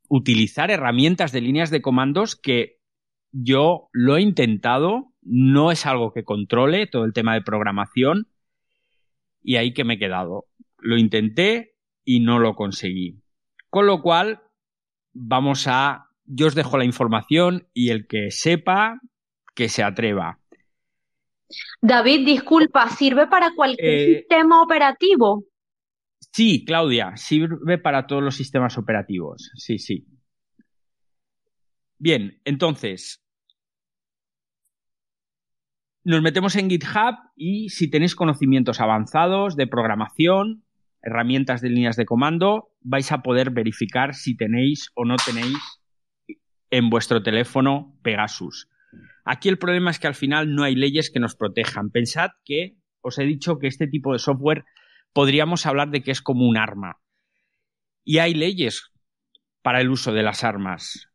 utilizar 0.08 0.72
herramientas 0.72 1.32
de 1.32 1.42
líneas 1.42 1.70
de 1.70 1.82
comandos 1.82 2.36
que 2.36 2.80
yo 3.32 3.90
lo 3.92 4.18
he 4.18 4.22
intentado, 4.22 5.12
no 5.22 5.72
es 5.72 5.86
algo 5.86 6.14
que 6.14 6.24
controle 6.24 6.88
todo 6.88 7.06
el 7.06 7.14
tema 7.14 7.34
de 7.34 7.42
programación 7.42 8.28
y 9.42 9.56
ahí 9.56 9.74
que 9.74 9.84
me 9.84 9.96
he 9.96 10.00
quedado. 10.00 10.46
Lo 10.78 10.98
intenté 10.98 11.76
y 12.06 12.20
no 12.20 12.40
lo 12.40 12.56
conseguí. 12.56 13.22
Con 13.70 13.88
lo 13.88 14.02
cual, 14.02 14.42
vamos 15.14 15.68
a... 15.68 16.10
Yo 16.26 16.48
os 16.48 16.56
dejo 16.56 16.78
la 16.78 16.86
información 16.86 17.68
y 17.74 17.90
el 17.90 18.08
que 18.08 18.32
sepa, 18.32 19.02
que 19.56 19.68
se 19.68 19.84
atreva. 19.84 20.40
David, 21.82 22.26
disculpa, 22.26 22.88
¿sirve 22.90 23.28
para 23.28 23.54
cualquier 23.56 23.94
eh, 23.94 24.16
sistema 24.20 24.62
operativo? 24.62 25.44
Sí, 26.34 26.66
Claudia, 26.66 27.16
sirve 27.16 27.78
para 27.78 28.08
todos 28.08 28.24
los 28.24 28.36
sistemas 28.36 28.80
operativos. 28.80 29.52
Sí, 29.54 29.78
sí. 29.78 30.08
Bien, 32.00 32.42
entonces, 32.44 33.24
nos 36.04 36.24
metemos 36.24 36.56
en 36.56 36.72
GitHub 36.72 37.16
y 37.36 37.70
si 37.70 37.88
tenéis 37.88 38.16
conocimientos 38.16 38.82
avanzados 38.82 39.56
de 39.56 39.68
programación, 39.68 40.66
herramientas 41.04 41.62
de 41.62 41.70
líneas 41.70 41.98
de 41.98 42.06
comando, 42.06 42.72
vais 42.82 43.12
a 43.12 43.22
poder 43.22 43.52
verificar 43.52 44.16
si 44.16 44.36
tenéis 44.36 44.90
o 44.96 45.06
no 45.06 45.18
tenéis 45.18 45.60
en 46.72 46.90
vuestro 46.90 47.22
teléfono 47.22 47.96
Pegasus. 48.02 48.70
Aquí 49.24 49.50
el 49.50 49.60
problema 49.60 49.92
es 49.92 50.00
que 50.00 50.08
al 50.08 50.16
final 50.16 50.56
no 50.56 50.64
hay 50.64 50.74
leyes 50.74 51.12
que 51.12 51.20
nos 51.20 51.36
protejan. 51.36 51.92
Pensad 51.92 52.32
que 52.44 52.76
os 53.02 53.20
he 53.20 53.24
dicho 53.24 53.60
que 53.60 53.68
este 53.68 53.86
tipo 53.86 54.14
de 54.14 54.20
software 54.20 54.66
podríamos 55.14 55.66
hablar 55.66 55.90
de 55.90 56.02
que 56.02 56.12
es 56.12 56.22
como 56.22 56.48
un 56.48 56.58
arma. 56.58 57.00
Y 58.04 58.18
hay 58.18 58.34
leyes 58.34 58.92
para 59.62 59.80
el 59.80 59.90
uso 59.90 60.12
de 60.12 60.24
las 60.24 60.44
armas, 60.44 61.10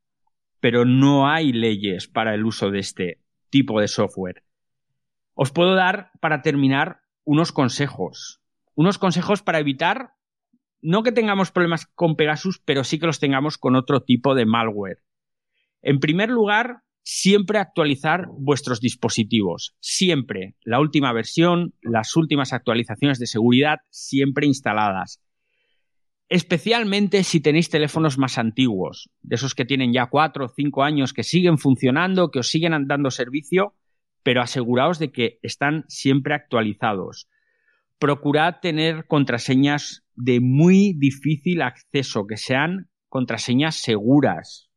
pero 0.61 0.85
no 0.85 1.29
hay 1.29 1.53
leyes 1.53 2.09
para 2.09 2.35
el 2.35 2.45
uso 2.45 2.71
de 2.71 2.79
este 2.79 3.21
tipo 3.51 3.81
de 3.81 3.89
software. 3.89 4.45
Os 5.35 5.53
puedo 5.53 5.75
dar, 5.75 6.11
para 6.21 6.43
terminar, 6.43 7.01
unos 7.25 7.53
consejos. 7.53 8.41
Unos 8.75 8.99
consejos 8.99 9.43
para 9.43 9.59
evitar, 9.59 10.15
no 10.81 11.03
que 11.03 11.13
tengamos 11.13 11.51
problemas 11.51 11.87
con 11.87 12.17
Pegasus, 12.17 12.61
pero 12.65 12.85
sí 12.85 12.99
que 12.99 13.07
los 13.07 13.21
tengamos 13.21 13.59
con 13.59 13.77
otro 13.77 14.03
tipo 14.03 14.35
de 14.35 14.47
malware. 14.47 15.03
En 15.83 16.01
primer 16.01 16.31
lugar, 16.31 16.83
siempre 17.03 17.59
actualizar 17.59 18.27
vuestros 18.31 18.81
dispositivos. 18.81 19.75
Siempre. 19.81 20.57
La 20.63 20.81
última 20.81 21.13
versión, 21.13 21.75
las 21.81 22.17
últimas 22.17 22.53
actualizaciones 22.53 23.19
de 23.19 23.27
seguridad, 23.27 23.79
siempre 23.91 24.47
instaladas. 24.47 25.21
Especialmente 26.29 27.25
si 27.25 27.41
tenéis 27.41 27.71
teléfonos 27.71 28.19
más 28.19 28.37
antiguos, 28.37 29.09
de 29.23 29.37
esos 29.37 29.55
que 29.55 29.65
tienen 29.65 29.95
ya 29.95 30.07
cuatro 30.07 30.45
o 30.45 30.49
cinco 30.49 30.83
años, 30.83 31.15
que 31.15 31.23
siguen 31.23 31.57
funcionando, 31.57 32.31
que 32.31 32.41
os 32.41 32.49
siguen 32.51 32.87
dando 32.87 33.11
servicio, 33.11 33.75
pero 34.23 34.43
aseguraos 34.43 34.99
de 34.99 35.11
que 35.11 35.39
están 35.43 35.85
siempre 35.89 36.35
actualizados. 36.35 37.29
Procurad 37.99 38.57
tener 38.61 39.07
contraseñas 39.07 40.05
de 40.15 40.41
muy 40.41 40.93
difícil 40.93 41.63
acceso, 41.63 42.27
que 42.27 42.37
sean 42.37 42.91
contraseñas 43.09 43.77
seguras, 43.77 44.68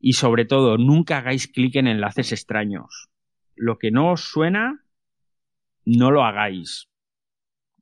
y 0.00 0.14
sobre 0.14 0.46
todo, 0.46 0.78
nunca 0.78 1.18
hagáis 1.18 1.46
clic 1.46 1.76
en 1.76 1.86
enlaces 1.86 2.32
extraños. 2.32 3.08
Lo 3.54 3.78
que 3.78 3.90
no 3.90 4.12
os 4.12 4.22
suena, 4.22 4.86
no 5.84 6.10
lo 6.10 6.24
hagáis. 6.24 6.88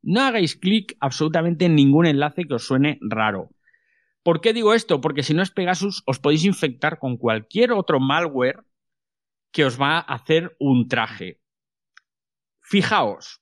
No 0.01 0.21
hagáis 0.21 0.57
clic 0.57 0.97
absolutamente 0.99 1.65
en 1.65 1.75
ningún 1.75 2.05
enlace 2.05 2.45
que 2.45 2.55
os 2.55 2.65
suene 2.65 2.99
raro. 3.01 3.49
¿Por 4.21 4.41
qué 4.41 4.53
digo 4.53 4.73
esto? 4.73 4.99
Porque 4.99 5.23
si 5.23 5.33
no 5.33 5.41
es 5.41 5.51
Pegasus, 5.51 6.03
os 6.05 6.19
podéis 6.19 6.43
infectar 6.43 6.99
con 6.99 7.17
cualquier 7.17 7.71
otro 7.71 8.01
malware 8.01 8.65
que 9.51 9.63
os 9.63 9.79
va 9.81 9.97
a 9.97 10.01
hacer 10.01 10.55
un 10.59 10.89
traje. 10.89 11.39
Fijaos. 12.61 13.41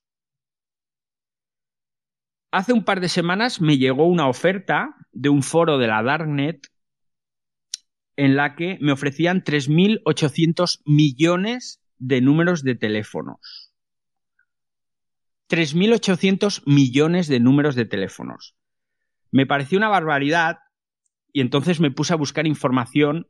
Hace 2.52 2.74
un 2.74 2.86
par 2.86 3.02
de 3.02 3.10
semanas 3.10 3.60
me 3.60 3.78
llegó 3.78 4.06
una 4.06 4.30
oferta 4.30 4.96
de 5.12 5.30
un 5.30 5.42
foro 5.42 5.78
de 5.80 5.88
la 5.88 6.02
Darknet 6.04 6.68
en 8.18 8.36
la 8.36 8.56
que 8.56 8.78
me 8.82 8.92
ofrecían 8.92 9.44
3.800 9.44 10.82
millones 10.86 11.82
de 12.00 12.20
números 12.20 12.64
de 12.64 12.76
teléfonos. 12.76 13.72
3.800 15.50 16.64
millones 16.66 17.28
de 17.28 17.40
números 17.40 17.76
de 17.76 17.86
teléfonos. 17.86 18.56
Me 19.32 19.46
pareció 19.46 19.78
una 19.78 19.88
barbaridad 19.88 20.58
y 21.32 21.42
entonces 21.42 21.80
me 21.80 21.92
puse 21.92 22.14
a 22.14 22.18
buscar 22.18 22.48
información 22.48 23.28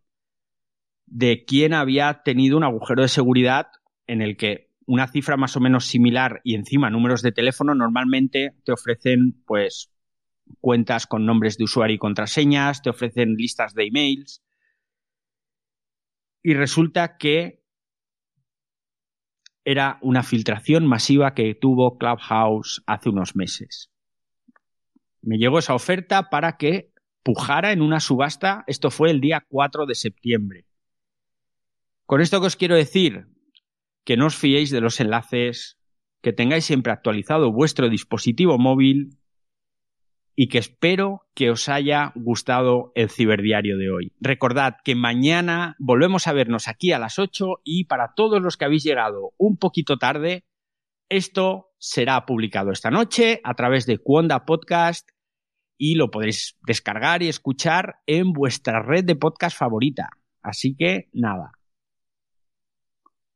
de 1.05 1.45
quién 1.45 1.73
había 1.73 2.21
tenido 2.23 2.57
un 2.57 2.63
agujero 2.63 3.01
de 3.01 3.07
seguridad 3.07 3.67
en 4.07 4.21
el 4.21 4.37
que 4.37 4.71
una 4.85 5.07
cifra 5.07 5.35
más 5.35 5.55
o 5.57 5.59
menos 5.59 5.85
similar 5.85 6.41
y 6.43 6.55
encima 6.55 6.89
números 6.89 7.21
de 7.21 7.33
teléfono 7.33 7.75
normalmente 7.75 8.55
te 8.63 8.71
ofrecen 8.71 9.43
pues 9.45 9.91
cuentas 10.61 11.07
con 11.07 11.25
nombres 11.25 11.57
de 11.57 11.65
usuario 11.65 11.95
y 11.95 11.99
contraseñas, 11.99 12.81
te 12.81 12.89
ofrecen 12.89 13.35
listas 13.35 13.73
de 13.73 13.85
emails, 13.85 14.41
y 16.43 16.53
resulta 16.53 17.17
que 17.17 17.63
era 19.65 19.99
una 20.01 20.23
filtración 20.23 20.87
masiva 20.87 21.33
que 21.33 21.53
tuvo 21.53 21.97
Clubhouse 21.97 22.81
hace 22.85 23.09
unos 23.09 23.35
meses. 23.35 23.91
Me 25.21 25.37
llegó 25.37 25.59
esa 25.59 25.75
oferta 25.75 26.29
para 26.29 26.55
que 26.57 26.93
pujara 27.21 27.73
en 27.73 27.81
una 27.81 27.99
subasta, 27.99 28.63
esto 28.67 28.89
fue 28.91 29.11
el 29.11 29.19
día 29.19 29.45
4 29.49 29.85
de 29.85 29.95
septiembre. 29.95 30.65
Con 32.05 32.21
esto 32.21 32.39
que 32.39 32.47
os 32.47 32.55
quiero 32.55 32.75
decir, 32.75 33.27
que 34.05 34.15
no 34.15 34.27
os 34.27 34.37
fiéis 34.37 34.71
de 34.71 34.79
los 34.79 35.01
enlaces, 35.01 35.77
que 36.21 36.31
tengáis 36.31 36.63
siempre 36.63 36.93
actualizado 36.93 37.51
vuestro 37.51 37.89
dispositivo 37.89 38.57
móvil 38.57 39.17
y 40.39 40.49
que 40.49 40.59
espero 40.59 41.23
que 41.33 41.49
os 41.49 41.67
haya 41.67 42.11
gustado 42.13 42.91
el 42.93 43.09
ciberdiario 43.09 43.75
de 43.75 43.89
hoy. 43.89 44.13
Recordad 44.21 44.75
que 44.83 44.93
mañana 44.93 45.75
volvemos 45.79 46.27
a 46.27 46.33
vernos 46.33 46.67
aquí 46.67 46.91
a 46.91 46.99
las 46.99 47.17
8 47.17 47.61
y 47.63 47.85
para 47.85 48.13
todos 48.15 48.39
los 48.39 48.55
que 48.55 48.65
habéis 48.65 48.83
llegado 48.83 49.33
un 49.37 49.57
poquito 49.57 49.97
tarde, 49.97 50.45
esto 51.09 51.71
será 51.79 52.27
publicado 52.27 52.71
esta 52.71 52.91
noche 52.91 53.41
a 53.43 53.55
través 53.55 53.87
de 53.87 53.97
Cuonda 53.97 54.45
Podcast 54.45 55.09
y 55.75 55.95
lo 55.95 56.11
podréis 56.11 56.55
descargar 56.67 57.23
y 57.23 57.29
escuchar 57.29 57.95
en 58.05 58.31
vuestra 58.31 58.83
red 58.83 59.05
de 59.05 59.15
podcast 59.15 59.57
favorita. 59.57 60.09
Así 60.43 60.75
que 60.75 61.09
nada. 61.13 61.53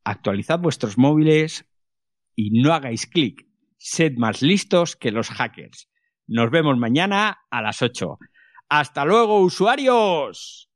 Actualizad 0.04 0.60
vuestros 0.60 1.00
móviles 1.00 1.66
y 2.36 2.62
no 2.62 2.74
hagáis 2.74 3.08
clic. 3.08 3.48
Sed 3.78 4.18
más 4.18 4.44
listos 4.44 4.96
que 4.96 5.10
los 5.10 5.30
hackers. 5.32 5.91
Nos 6.32 6.50
vemos 6.50 6.78
mañana 6.78 7.40
a 7.50 7.62
las 7.62 7.82
8. 7.82 8.18
Hasta 8.70 9.04
luego, 9.04 9.42
usuarios. 9.42 10.71